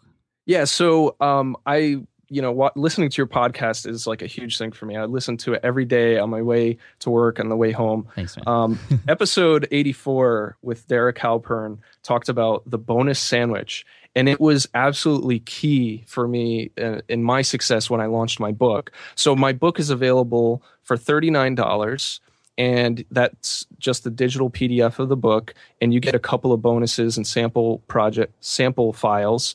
[0.45, 0.65] Yeah.
[0.65, 2.03] So, um, I
[2.33, 4.97] you know what listening to your podcast is like a huge thing for me.
[4.97, 8.09] I listen to it every day on my way to work and the way home.
[8.15, 8.45] Thanks, man.
[8.49, 8.79] um,
[9.09, 13.85] episode 84 with derek halpern talked about the bonus sandwich
[14.17, 18.51] and it was absolutely key for me in, in my success when i launched my
[18.51, 18.91] book.
[19.15, 22.21] So my book is available for $39
[22.59, 26.63] and that's just the digital pdf of the book and you get a couple of
[26.63, 29.55] bonuses and sample project sample files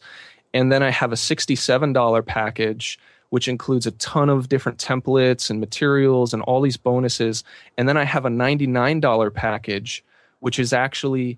[0.58, 2.98] and then I have a $67 package,
[3.30, 7.44] which includes a ton of different templates and materials and all these bonuses.
[7.78, 10.04] And then I have a $99 package,
[10.40, 11.38] which is actually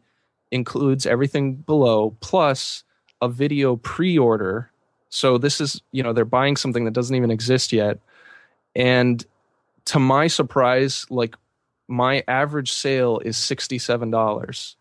[0.51, 2.86] includes everything below plus
[3.22, 4.72] a video pre-order.
[5.09, 7.99] So this is, you know, they're buying something that doesn't even exist yet.
[8.74, 9.22] And
[9.88, 11.36] to my surprise, like
[11.89, 14.76] my average sale is $67.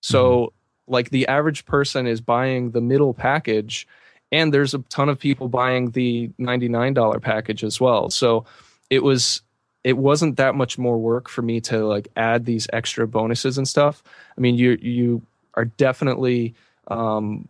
[0.00, 0.52] So
[0.88, 3.86] like the average person is buying the middle package
[4.30, 8.10] and there's a ton of people buying the $99 package as well.
[8.10, 8.44] So
[8.90, 9.42] it was
[9.84, 13.66] it wasn't that much more work for me to like add these extra bonuses and
[13.66, 14.02] stuff.
[14.36, 15.22] I mean you you
[15.54, 16.54] are definitely
[16.88, 17.48] um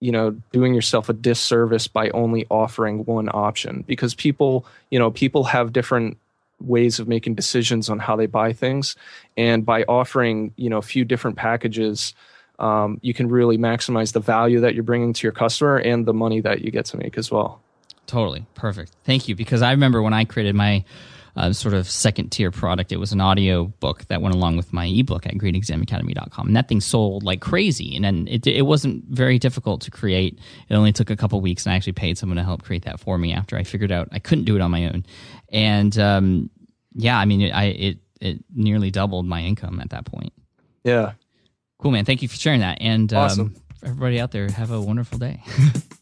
[0.00, 5.10] you know doing yourself a disservice by only offering one option because people you know
[5.10, 6.18] people have different
[6.60, 8.96] ways of making decisions on how they buy things.
[9.36, 12.14] And by offering you know a few different packages
[12.58, 16.14] um, you can really maximize the value that you're bringing to your customer and the
[16.14, 17.60] money that you get to make as well.
[18.06, 18.92] Totally perfect.
[19.04, 19.34] Thank you.
[19.34, 20.84] Because I remember when I created my
[21.36, 24.72] uh, sort of second tier product, it was an audio book that went along with
[24.72, 26.46] my ebook at greenexamacademy.com.
[26.46, 27.94] And that thing sold like crazy.
[27.94, 30.38] And then it, it wasn't very difficult to create.
[30.68, 33.00] It only took a couple weeks, and I actually paid someone to help create that
[33.00, 35.04] for me after I figured out I couldn't do it on my own.
[35.50, 36.50] And um,
[36.94, 40.32] yeah, I mean, it, I, it, it nearly doubled my income at that point.
[40.84, 41.12] Yeah.
[41.78, 42.04] Cool, man.
[42.04, 42.78] Thank you for sharing that.
[42.80, 43.54] And Awesome.
[43.54, 45.42] um, everybody out there, have a wonderful day.